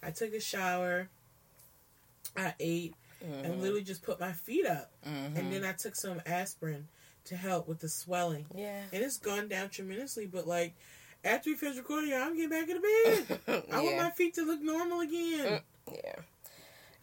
[0.03, 1.09] I took a shower,
[2.37, 3.61] I ate, and Mhm.
[3.61, 4.91] literally just put my feet up.
[5.05, 5.37] Mhm.
[5.37, 6.89] And then I took some aspirin
[7.25, 8.47] to help with the swelling.
[8.55, 8.85] yeah.
[8.93, 10.75] And it's gone down tremendously, but like
[11.25, 13.65] after we finish recording, I'm getting back in the bed.
[13.73, 15.63] I want my feet to look normal again.
[15.93, 16.15] Yeah.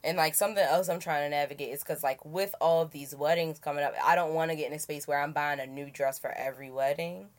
[0.03, 3.15] And like something else I'm trying to navigate is because like with all of these
[3.15, 5.65] weddings coming up, I don't want to get in a space where I'm buying a
[5.65, 7.29] new dress for every wedding.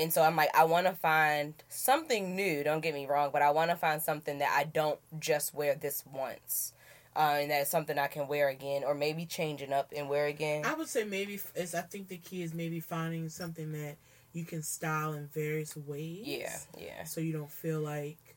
[0.00, 2.64] And so I'm like, I want to find something new.
[2.64, 5.74] Don't get me wrong, but I want to find something that I don't just wear
[5.74, 6.72] this once,
[7.14, 10.64] uh, and that's something I can wear again, or maybe changing up and wear again.
[10.64, 13.96] I would say maybe is I think the key is maybe finding something that
[14.32, 16.22] you can style in various ways.
[16.24, 18.29] yeah, yeah, So you don't feel like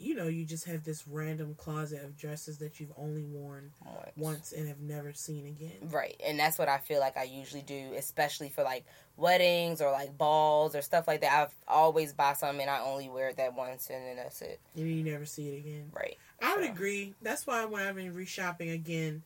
[0.00, 4.12] you know, you just have this random closet of dresses that you've only worn once.
[4.16, 5.90] once and have never seen again.
[5.90, 8.86] Right, and that's what I feel like I usually do, especially for like
[9.18, 11.32] weddings or like balls or stuff like that.
[11.32, 14.58] I've always buy something and I only wear it that once, and then that's it.
[14.74, 15.90] And you never see it again.
[15.92, 16.16] Right.
[16.40, 17.14] I would So- agree.
[17.20, 19.22] That's why when I've been reshopping again,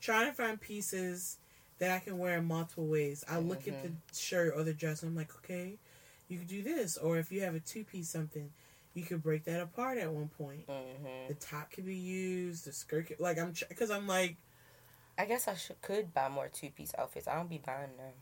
[0.00, 1.38] trying to find pieces
[1.78, 3.24] that I can wear in multiple ways.
[3.28, 3.96] I look at the mm-hmm.
[4.12, 5.78] shirt or the dress and I'm like, okay,
[6.28, 6.96] you could do this.
[6.96, 8.50] Or if you have a two piece something,
[8.98, 10.64] you could break that apart at one point.
[10.68, 14.36] hmm The top could be used, the skirt could, like I'm, because I'm like,
[15.18, 17.26] I guess I should could buy more two piece outfits.
[17.28, 18.12] I don't be buying them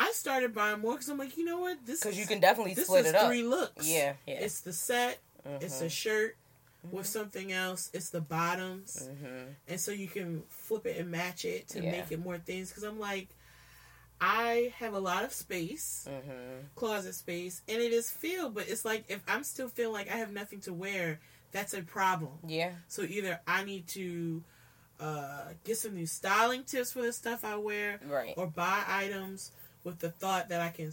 [0.00, 2.74] I started buying more because I'm like, you know what, this because you can definitely
[2.74, 3.26] this split is it up.
[3.26, 3.88] three looks.
[3.88, 4.34] Yeah, yeah.
[4.36, 5.18] It's the set,
[5.60, 5.86] it's Mhm.
[5.86, 6.36] a shirt
[6.92, 9.08] with something else, it's the bottoms.
[9.10, 9.54] Mhm.
[9.66, 11.90] and so you can flip it and match it to Yeah.
[11.90, 13.28] make it more things because i'm like
[14.20, 16.64] i have a lot of space Mhm.
[16.74, 20.16] closet space and it is filled but it's like if i'm still feeling like i
[20.16, 21.20] have nothing to wear
[21.52, 22.72] that's a problem Yeah.
[22.88, 24.42] so either i need to
[25.00, 28.34] uh, get some new styling tips for the stuff i wear Right.
[28.36, 29.52] or buy items
[29.84, 30.92] with the thought that i can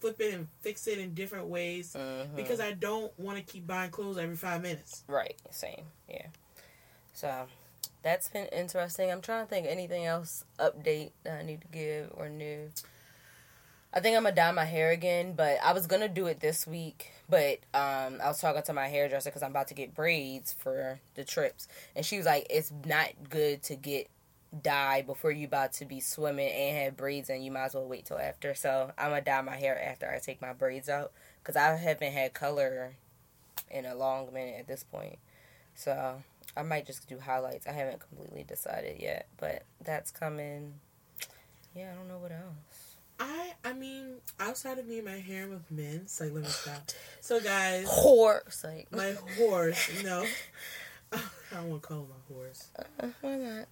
[0.00, 2.34] flip it and fix it in different ways Mhm.
[2.34, 5.36] because i don't want to keep buying clothes every five minutes Right.
[5.50, 5.84] Same.
[6.08, 6.26] Yeah.
[7.14, 7.46] So
[8.06, 9.10] that's been interesting.
[9.10, 12.70] I'm trying to think anything else update that I need to give or new.
[13.92, 16.68] I think I'm gonna dye my hair again, but I was gonna do it this
[16.68, 17.10] week.
[17.28, 21.00] But um, I was talking to my hairdresser because I'm about to get braids for
[21.16, 24.08] the trips, and she was like, "It's not good to get
[24.62, 27.88] dye before you about to be swimming and have braids, and you might as well
[27.88, 31.10] wait till after." So I'm gonna dye my hair after I take my braids out
[31.42, 32.94] because I haven't had color
[33.68, 35.18] in a long minute at this point.
[35.74, 36.22] So
[36.56, 37.66] I might just do highlights.
[37.66, 40.74] I haven't completely decided yet, but that's coming.
[41.74, 42.96] Yeah, I don't know what else.
[43.18, 46.90] I I mean, outside of me and my hair with men, like let me stop.
[47.20, 50.24] So guys, Horse, like my horse, no.
[51.12, 51.18] I
[51.54, 52.68] don't want to call them my horse.
[53.00, 53.68] uh, why not?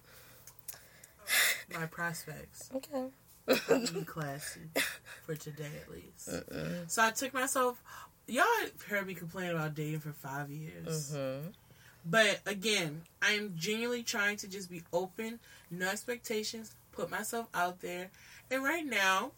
[1.79, 2.69] My prospects.
[2.75, 3.07] Okay.
[3.47, 4.61] Be classy
[5.25, 6.29] for today at least.
[6.29, 6.89] Mm-mm.
[6.89, 7.81] So I took myself.
[8.27, 8.45] Y'all
[8.87, 11.53] heard me complain about dating for five years, Mhm.
[12.05, 15.39] But again, I'm genuinely trying to just be open,
[15.71, 18.09] no expectations, put myself out there,
[18.51, 19.31] and right now,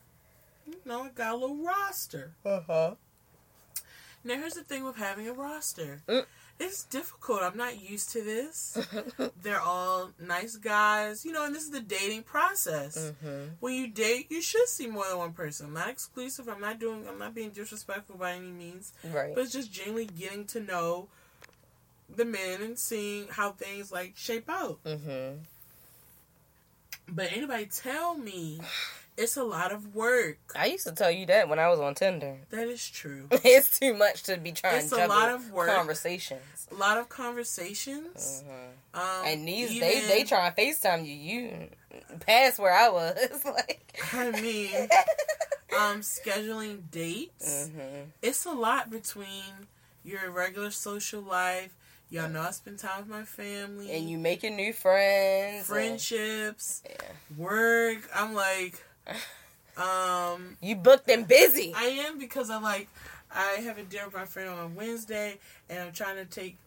[0.66, 2.32] you know, I got a little roster.
[2.46, 2.96] Uh huh.
[4.24, 6.02] Now here's the thing with having a roster.
[6.08, 6.26] Mm.
[6.60, 7.44] It's difficult.
[7.44, 8.78] I'm not used to this.
[9.44, 13.14] They're all nice guys, you know, and this is the dating process.
[13.24, 13.52] Mhm.
[13.60, 15.68] When you date, you should see more than one person.
[15.68, 16.50] I'm not exclusive.
[16.50, 17.08] I'm not doing.
[17.08, 18.92] I'm not being disrespectful by any means.
[19.04, 19.36] Right.
[19.36, 21.10] But it's just genuinely getting to know
[22.14, 24.84] the men and seeing how things like shape out.
[24.84, 25.40] Mhm.
[27.10, 28.60] But anybody tell me
[29.18, 30.38] it's a lot of work.
[30.56, 32.38] I used to tell you that when I was on Tinder.
[32.50, 33.28] That is true.
[33.32, 35.70] it's too much to be trying It's to a lot of work.
[35.74, 36.68] conversations.
[36.72, 38.44] A lot of conversations.
[38.46, 39.00] Mhm.
[39.00, 41.14] Um, And these even- they they try and FaceTime you.
[41.16, 41.70] You
[42.20, 43.46] past where I was.
[43.46, 44.74] like I mean,
[45.78, 47.70] um, scheduling dates.
[47.70, 48.08] Mhm.
[48.22, 49.68] It's a lot between
[50.04, 51.72] your regular social life.
[52.10, 53.92] Y'all know I spend time with my family.
[53.92, 55.58] And you making new friends.
[55.58, 56.96] and- friendships, yeah.
[57.38, 58.00] work.
[58.16, 58.82] I'm like,
[59.78, 61.72] Um, you booked and busy.
[61.76, 62.88] I am because I like
[63.32, 65.38] I have a dinner with my friend on Wednesday,
[65.70, 66.58] and I'm trying to take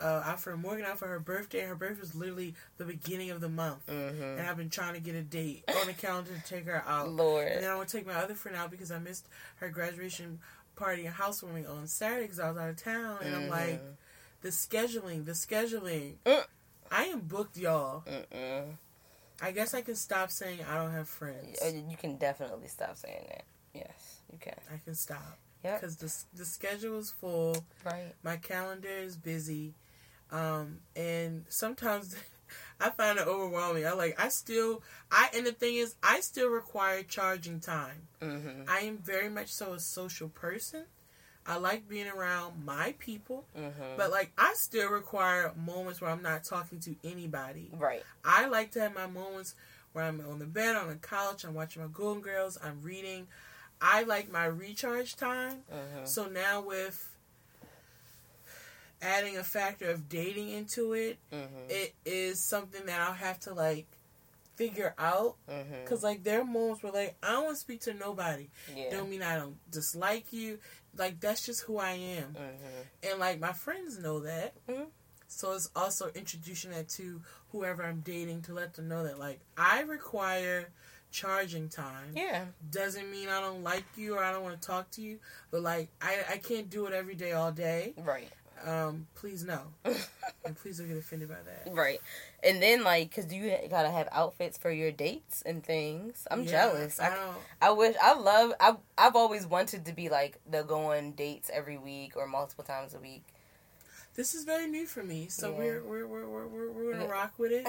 [0.00, 1.62] uh, out for Morgan out for her birthday.
[1.62, 5.00] Her birthday was literally the beginning of the month, hmm and I've been trying to
[5.00, 7.10] get a date on the calendar to take her out.
[7.10, 7.48] Lord.
[7.48, 9.26] And then I want to take my other friend out because I missed
[9.56, 10.38] her graduation
[10.76, 13.94] party and housewarming on Saturday because I was out of town, and I'm like, Mhm.
[14.42, 16.14] The scheduling, the scheduling.
[16.24, 16.44] Mm.
[16.90, 18.02] I am booked, y'all.
[18.06, 18.64] Mm-mm.
[19.42, 21.58] I guess I can stop saying I don't have friends.
[21.62, 23.44] Uh, You can definitely stop saying that.
[23.74, 24.54] Yes, you can.
[24.72, 25.80] I can stop Yep.
[25.80, 27.56] because the the schedule is full.
[27.84, 28.14] Right.
[28.22, 29.74] my calendar is busy
[30.32, 32.14] um and sometimes
[32.80, 34.80] i find it overwhelming i like i still
[35.10, 38.62] i and the thing is i still require charging time Mm-hmm.
[38.68, 40.84] i am very much so a social person
[41.46, 43.96] i like being around my people Mm-hmm.
[43.96, 48.02] but like i still require moments where i'm not talking to anybody right.
[48.24, 49.54] i like to have my moments
[49.92, 53.26] where i'm on the bed on the couch i'm watching my golden girls i'm reading
[53.80, 56.04] i like my recharge time Mm-hmm.
[56.04, 57.08] so now with
[59.02, 61.70] adding a factor of dating into it, Mm-hmm.
[61.70, 63.86] it is something that I'll have to like
[64.56, 65.36] figure out.
[65.48, 65.86] Mm-hmm.
[65.86, 68.48] Cause like there are moments where like I don't want to speak to nobody.
[68.76, 68.90] Yeah.
[68.90, 70.58] Don't mean I don't dislike you.
[70.96, 72.34] Like that's just who I am.
[72.34, 73.10] Mm-hmm.
[73.10, 74.54] And like my friends know that.
[74.68, 74.86] Mhm.
[75.28, 77.22] So it's also introducing that to
[77.52, 80.70] whoever I'm dating to let them know that like I require
[81.12, 82.12] charging time.
[82.14, 82.44] Yeah.
[82.70, 85.18] Doesn't mean I don't like you or I don't want to talk to you,
[85.50, 87.94] but like I I can't do it every day all day.
[87.96, 88.28] Right.
[88.64, 91.72] Um, please no, and please don't get offended by that.
[91.74, 92.00] right.
[92.42, 96.26] And then like, cause you gotta have outfits for your dates and things.
[96.30, 97.00] I'm Yeah, jealous.
[97.00, 97.68] I I.
[97.68, 98.52] I wish I love.
[98.60, 102.94] I I've always wanted to be like the going dates every week or multiple times
[102.94, 103.24] a week.
[104.16, 105.58] This is very new for me, so Yeah.
[105.58, 107.66] we're, we're we're we're we're we're gonna rock with it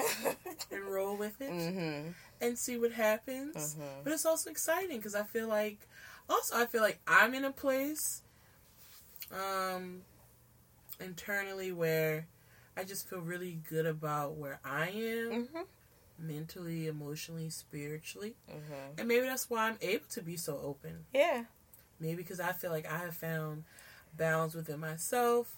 [0.70, 2.10] and roll with it mm-hmm.
[2.40, 3.74] and see what happens.
[3.74, 4.02] Mm-hmm.
[4.04, 5.78] But it's also exciting because I feel like,
[6.28, 8.22] also I feel like I'm in a place,
[9.32, 10.02] um,
[11.00, 12.26] internally where
[12.76, 15.62] I just feel really good about where I am Mm-hmm.
[16.18, 18.98] mentally, emotionally, spiritually, Mm-hmm.
[18.98, 21.04] and maybe that's why I'm able to be so open.
[21.12, 21.44] Yeah.
[22.00, 23.64] Maybe because I feel like I have found
[24.16, 25.56] balance within myself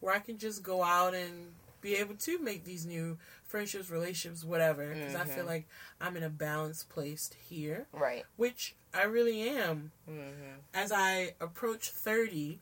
[0.00, 4.44] where I can just go out and be able to make these new friendships, relationships,
[4.44, 4.92] whatever.
[4.94, 5.48] Because I feel Mhm.
[5.48, 5.66] like
[6.00, 8.24] I'm in a balanced place here, Right.
[8.36, 9.92] which I really am.
[10.08, 10.60] Mm-hmm.
[10.74, 12.60] As I approach 30,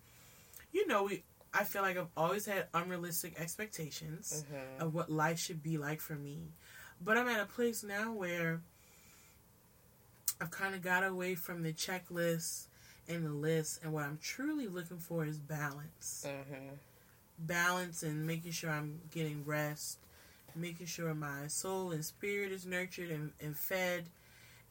[0.72, 1.22] you know, we.
[1.56, 4.82] I feel like I've always had unrealistic expectations Mm-hmm.
[4.82, 6.38] of what life should be like for me.
[7.00, 8.60] But I'm at a place now where
[10.40, 12.66] I've kind of got away from the checklist
[13.08, 16.26] and the list, and what I'm truly looking for is balance.
[16.26, 16.74] Mm-hmm.
[17.38, 19.98] Balance and making sure I'm getting rest,
[20.56, 24.06] making sure my soul and spirit is nurtured and, and fed,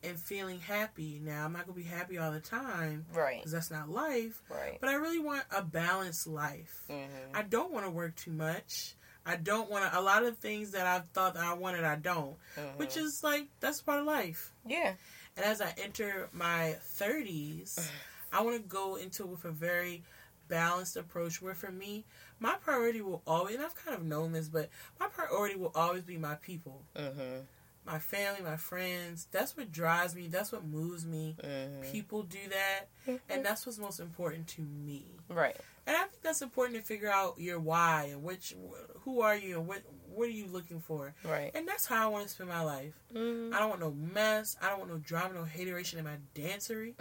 [0.03, 1.19] and feeling happy.
[1.23, 3.37] Now, I'm not going to be happy all the time Right.
[3.37, 4.77] because that's not life, Right.
[4.81, 6.83] but I really want a balanced life.
[6.89, 7.35] Mm-hmm.
[7.35, 8.95] I don't want to work too much.
[9.25, 9.97] I don't want to.
[9.97, 12.35] A lot of things that I thought that I wanted, I don't.
[12.57, 12.77] Mm-hmm.
[12.77, 14.51] Which is like that's part of life.
[14.65, 14.93] yeah.
[15.35, 17.79] And as I enter my thirties,
[18.33, 20.03] I want to go into it with a very
[20.49, 21.41] balanced approach.
[21.41, 22.03] Where for me,
[22.39, 26.03] my priority will always, and I've kind of known this, but my priority will always
[26.03, 27.45] be my people, Mm-hmm.
[27.85, 29.27] My family, my friends.
[29.31, 30.27] That's what drives me.
[30.27, 31.35] That's what moves me.
[31.43, 31.81] Mm-hmm.
[31.91, 35.05] People do that, and that's what's most important to me.
[35.29, 35.55] Right.
[35.85, 38.55] And I think that's important to figure out your why and which,
[39.01, 39.81] who are you and what
[40.13, 41.13] what are you looking for.
[41.23, 41.51] Right.
[41.55, 42.93] And that's how I want to spend my life.
[43.13, 43.53] Mm-hmm.
[43.53, 44.55] I don't want no mess.
[44.61, 46.93] I don't want no drama, no hateration in my dancery.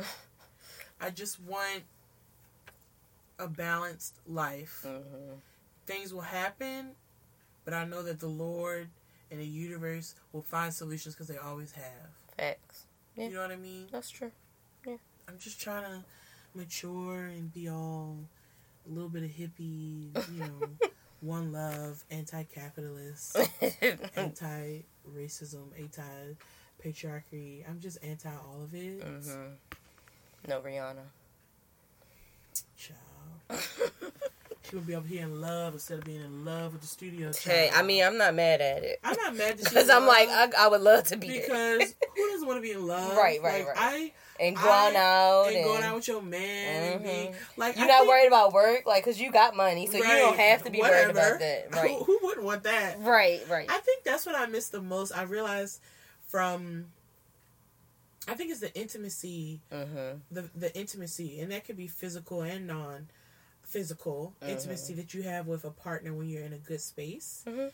[1.00, 1.82] I just want
[3.38, 4.84] a balanced life.
[4.86, 5.34] Mm-hmm.
[5.86, 6.92] Things will happen,
[7.64, 8.88] but I know that the Lord
[9.32, 12.10] and the universe will find solutions because they always have.
[12.36, 12.84] Facts.
[13.16, 13.28] Yeah.
[13.28, 13.86] You know what I mean?
[13.90, 14.30] That's true.
[14.86, 14.96] Yeah.
[15.28, 16.04] I'm just trying to
[16.54, 18.18] mature and be all
[18.88, 20.68] a little bit of hippie, you know,
[21.20, 23.38] one love, anti-capitalist,
[24.16, 27.68] anti-racism, anti-patriarchy.
[27.68, 29.00] I'm just anti all of it.
[29.00, 29.52] mm-hmm.
[30.48, 31.06] No Rihanna.
[32.76, 32.98] Child.
[34.72, 37.30] Would be up here in love instead of being in love with the studio.
[37.38, 37.70] Hey.
[37.74, 39.00] I mean, I'm not mad at it.
[39.04, 42.46] I'm not mad Because I'm like, I, I would love to be because who doesn't
[42.48, 43.14] want to be in love?
[43.16, 43.76] Right, right, Like, right.
[43.78, 47.76] I and going I- out and and, going out with your man and being like
[47.76, 50.38] you're I not think- worried about work, like, cause you got money, so you don't
[50.38, 51.68] have to be worried about that.
[51.70, 52.96] Right, Who, who wouldn't want that?
[53.00, 53.70] right, right.
[53.70, 55.12] I think that's what I miss the most.
[55.16, 55.80] I realized
[56.28, 56.86] from,
[58.26, 60.18] I think it's the intimacy, Mm-hmm.
[60.30, 63.08] the the intimacy, and that could be physical and non
[63.72, 64.48] physical Mhm.
[64.50, 67.42] intimacy that you have with a partner when you're in a good space.
[67.46, 67.72] Mhm.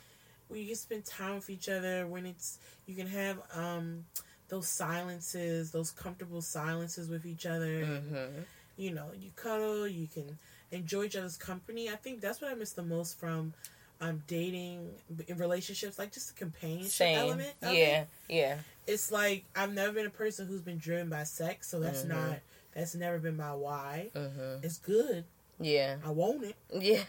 [0.48, 4.06] When you can spend time with each other, when it's you can have um
[4.48, 7.84] those silences, those comfortable silences with each other.
[7.84, 8.42] Mm-hmm.
[8.78, 10.38] You know, you cuddle, you can
[10.70, 11.90] enjoy each other's company.
[11.90, 13.52] I think that's what I miss the most from
[14.00, 14.94] um, dating
[15.26, 17.18] in relationships, like just the companionship Same.
[17.18, 17.52] element.
[17.62, 18.02] of Yeah.
[18.02, 18.08] it.
[18.28, 18.58] Yeah.
[18.86, 22.08] It's like I've never been a person who's been driven by sex, so that's Mhm.
[22.08, 22.38] not
[22.72, 24.10] that's never been my why.
[24.14, 24.64] Mm-hmm.
[24.64, 25.24] It's good.
[25.60, 25.96] Yeah.
[26.04, 26.56] I want it.
[26.72, 27.02] Yeah.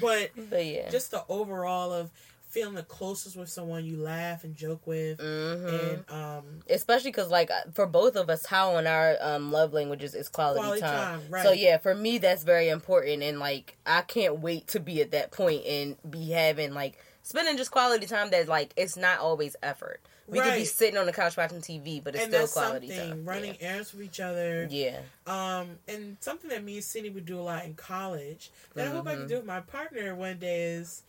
[0.00, 0.90] But But yeah.
[0.90, 2.10] just the overall of
[2.48, 5.68] feeling the closest with someone you laugh and joke with mm-hmm.
[5.68, 10.14] and um especially because like for both of us how in our um love languages
[10.14, 11.20] is quality, quality time.
[11.20, 11.42] time, right.
[11.42, 15.10] so yeah for me that's very important and like i can't wait to be at
[15.10, 19.54] that point and be having like spending just quality time that like it's not always
[19.62, 22.88] effort we could be sitting on the couch watching tv but it's and still quality
[22.88, 27.10] something time running errands for each other yeah, um and something that me and Cindy
[27.10, 30.14] would do a lot in college that I hope I can do with my partner
[30.14, 31.02] one day is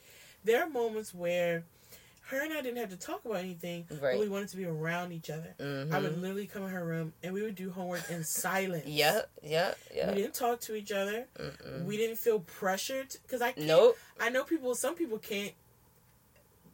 [0.43, 1.63] there are moments where
[2.27, 5.11] her and I didn't have to talk about anything but we wanted to be around
[5.13, 5.93] each other mm-hmm.
[5.93, 9.29] I would literally come in her room and we would do homework in silence yep
[9.43, 10.09] yep yep.
[10.09, 11.85] we didn't talk to each other Mm-mm.
[11.85, 14.75] we didn't feel pressured because I can't nope I know people.
[14.75, 15.53] Some people can't.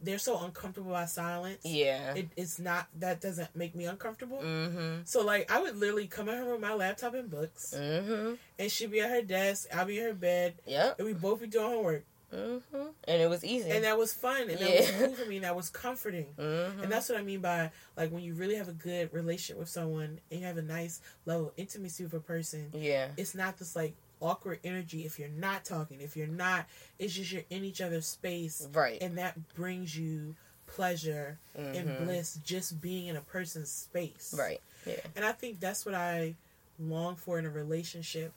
[0.04, 1.62] They're so uncomfortable by silence.
[1.64, 2.86] yeah It, it's not.
[2.98, 4.38] That doesn't make me uncomfortable.
[4.38, 7.74] mm-hmm So like, I would literally come in her room, with my laptop and books,
[7.76, 9.66] mm-hmm and she'd be at her desk.
[9.74, 12.04] I'll be in her bed, yep and we both be doing homework.
[12.32, 15.36] mm-hmm and it was easy And that was fun, and that was cool for me,
[15.36, 16.26] and that was comforting.
[16.38, 16.82] mm-hmm.
[16.82, 19.68] And that's what I mean by like when you really have a good relationship with
[19.68, 22.70] someone, and you have a nice level of intimacy with a person.
[22.74, 23.94] yeah It's not this like
[24.24, 26.66] awkward energy if you're not talking, if you're not.
[26.98, 28.66] It's just you're in each other's space.
[28.72, 30.34] right and that brings you
[30.66, 31.76] pleasure Mhm.
[31.76, 34.34] and bliss just being in a person's space.
[34.36, 36.34] right yeah And I think that's what I
[36.78, 38.32] long for in a relationship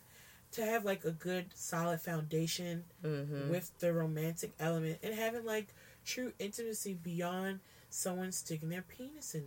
[0.51, 3.49] to have like a good solid foundation mm-hmm.
[3.49, 5.67] with the romantic element and having like
[6.05, 7.59] true intimacy beyond
[7.89, 9.43] someone sticking their penis in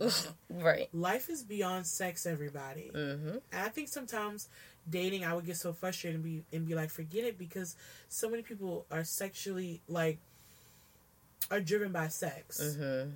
[0.61, 2.91] right Life is beyond sex, everybody.
[2.93, 4.49] mm-hmm And I think sometimes
[4.89, 7.75] dating, I would get so frustrated and be and be like, forget it, because
[8.09, 10.19] so many people are sexually like
[11.49, 13.11] are driven by sex, mm-hmm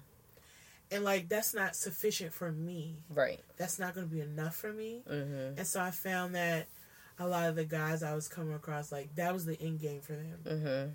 [0.91, 2.95] and like that's not sufficient for me.
[3.09, 5.01] right That's not going to be enough for me.
[5.09, 6.68] mm-hmm And so I found that
[7.20, 10.01] a lot of the guys I was coming across, like that was the end game
[10.01, 10.39] for them.
[10.45, 10.91] Mm-hmm.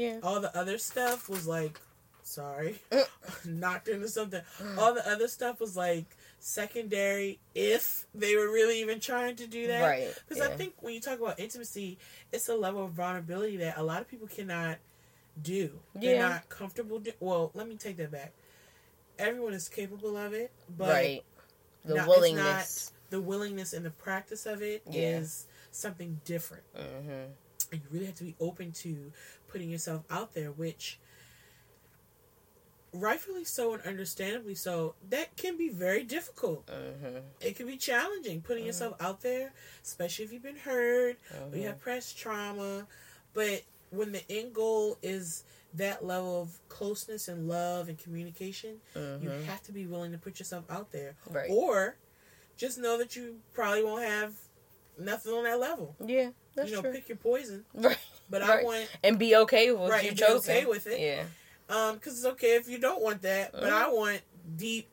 [0.00, 0.18] Yeah.
[0.22, 1.78] All the other stuff was like,
[2.22, 3.06] sorry, Mm.
[3.44, 4.40] knocked into something.
[4.78, 6.06] All the other stuff was like
[6.46, 9.82] secondary if they were really even trying to do that.
[9.82, 10.14] Right.
[10.28, 11.98] Because I think when you talk about intimacy,
[12.32, 14.78] it's a level of vulnerability that a lot of people cannot
[15.42, 15.80] do.
[15.96, 16.28] They're Yeah.
[16.28, 17.00] not comfortable.
[17.00, 18.32] Do- well, let me take that back.
[19.18, 21.24] Everyone is capable of it, but right.
[21.84, 22.92] The not- willingness.
[23.10, 25.54] the willingness and the practice of it is Yeah.
[25.72, 26.62] something different.
[26.76, 27.32] Mm-hmm.
[27.72, 29.12] And you really have to be open to
[29.48, 31.00] putting yourself out there, which
[32.96, 36.66] rightfully so and understandably so, that can be very difficult.
[36.66, 37.18] Mm-hmm.
[37.40, 38.68] It can be challenging putting Mhm.
[38.68, 41.56] yourself out there, especially if you've been hurt or Mm-hmm.
[41.56, 42.86] you have pressed trauma.
[43.34, 45.44] But when the end goal is
[45.74, 49.44] that level of closeness and love and communication, you Mm-hmm.
[49.44, 51.14] have to be willing to put yourself out there.
[51.30, 51.50] Right.
[51.50, 51.96] Or
[52.56, 54.32] just know that you probably won't have
[54.98, 55.94] nothing on that level.
[56.04, 56.30] yeah.
[56.54, 56.92] That's you know, true.
[56.92, 57.66] pick your poison.
[57.74, 57.98] right.
[58.30, 60.98] But I want And be okay with Right, you and okay with it.
[60.98, 61.24] Yeah.
[61.68, 63.64] Um because it's okay if you don't want that, but.
[63.72, 64.20] I want
[64.56, 64.88] deep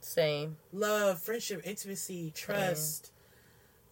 [0.00, 0.56] Same.
[0.72, 3.10] love, friendship, intimacy, trust,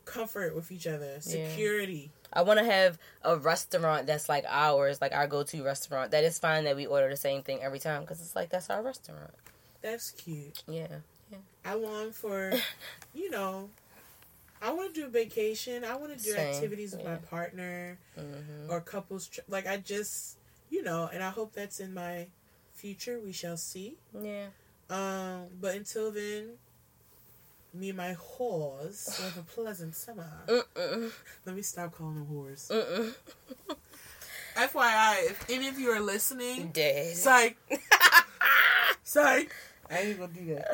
[0.04, 2.10] comfort with each other, security.
[2.32, 6.12] I want to have a restaurant that's like ours, like our go-to restaurant.
[6.12, 8.70] That is fine that we order the same thing every time because it's like that's
[8.70, 9.32] our restaurant.
[9.82, 10.62] That's cute.
[10.68, 10.86] Yeah.
[11.32, 11.38] yeah.
[11.64, 12.52] I long for,
[13.14, 13.68] you know,
[14.62, 15.84] I want to do a vacation.
[15.84, 18.70] I want to do Same, activities with my partner Mm-hmm.
[18.70, 19.26] or couples.
[19.26, 20.36] Tri- like I just,
[20.70, 22.28] you know, and I hope that's in my
[22.74, 23.20] future.
[23.22, 23.96] We shall see.
[24.18, 24.46] Yeah.
[24.88, 26.50] Um, but until then,
[27.72, 30.28] me and my whores have a pleasant summer.
[30.46, 31.12] Mm-mm.
[31.46, 32.70] Let me stop calling them whores.
[32.70, 33.14] Mm-mm.
[34.56, 37.16] FYI, if any of you are listening, Dead.
[37.16, 37.56] psych,
[39.04, 39.54] psych.
[39.88, 40.66] I ain't gonna do that.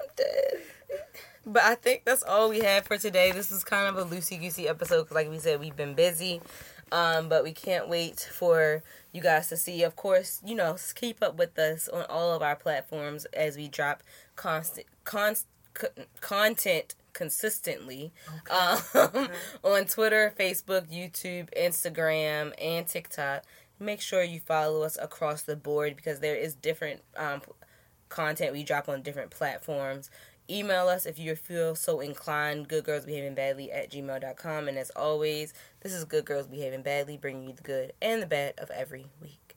[0.00, 0.62] I'm dead.
[1.46, 3.32] But I think that's all we have for today.
[3.32, 6.42] This is kind of a loosey goosey episode because, like we said, we've been busy.
[6.92, 8.82] Um, but we can't wait for
[9.12, 9.82] you guys to see.
[9.82, 13.68] Of course, you know, keep up with us on all of our platforms as we
[13.68, 14.02] drop
[14.36, 15.88] constant, const, co-
[16.20, 18.12] content consistently
[18.48, 18.78] um,
[19.64, 23.42] on Twitter, Facebook, YouTube, Instagram, and TikTok.
[23.80, 27.42] Make sure you follow us across the board because there is different um,
[28.08, 30.10] content we drop on different platforms.
[30.50, 34.68] Email us if you feel so inclined, goodgirlsbehavingbadly at gmail.com.
[34.68, 38.26] And as always, this is Good Girls Behaving Badly, bringing you the good and the
[38.26, 39.47] bad of every week.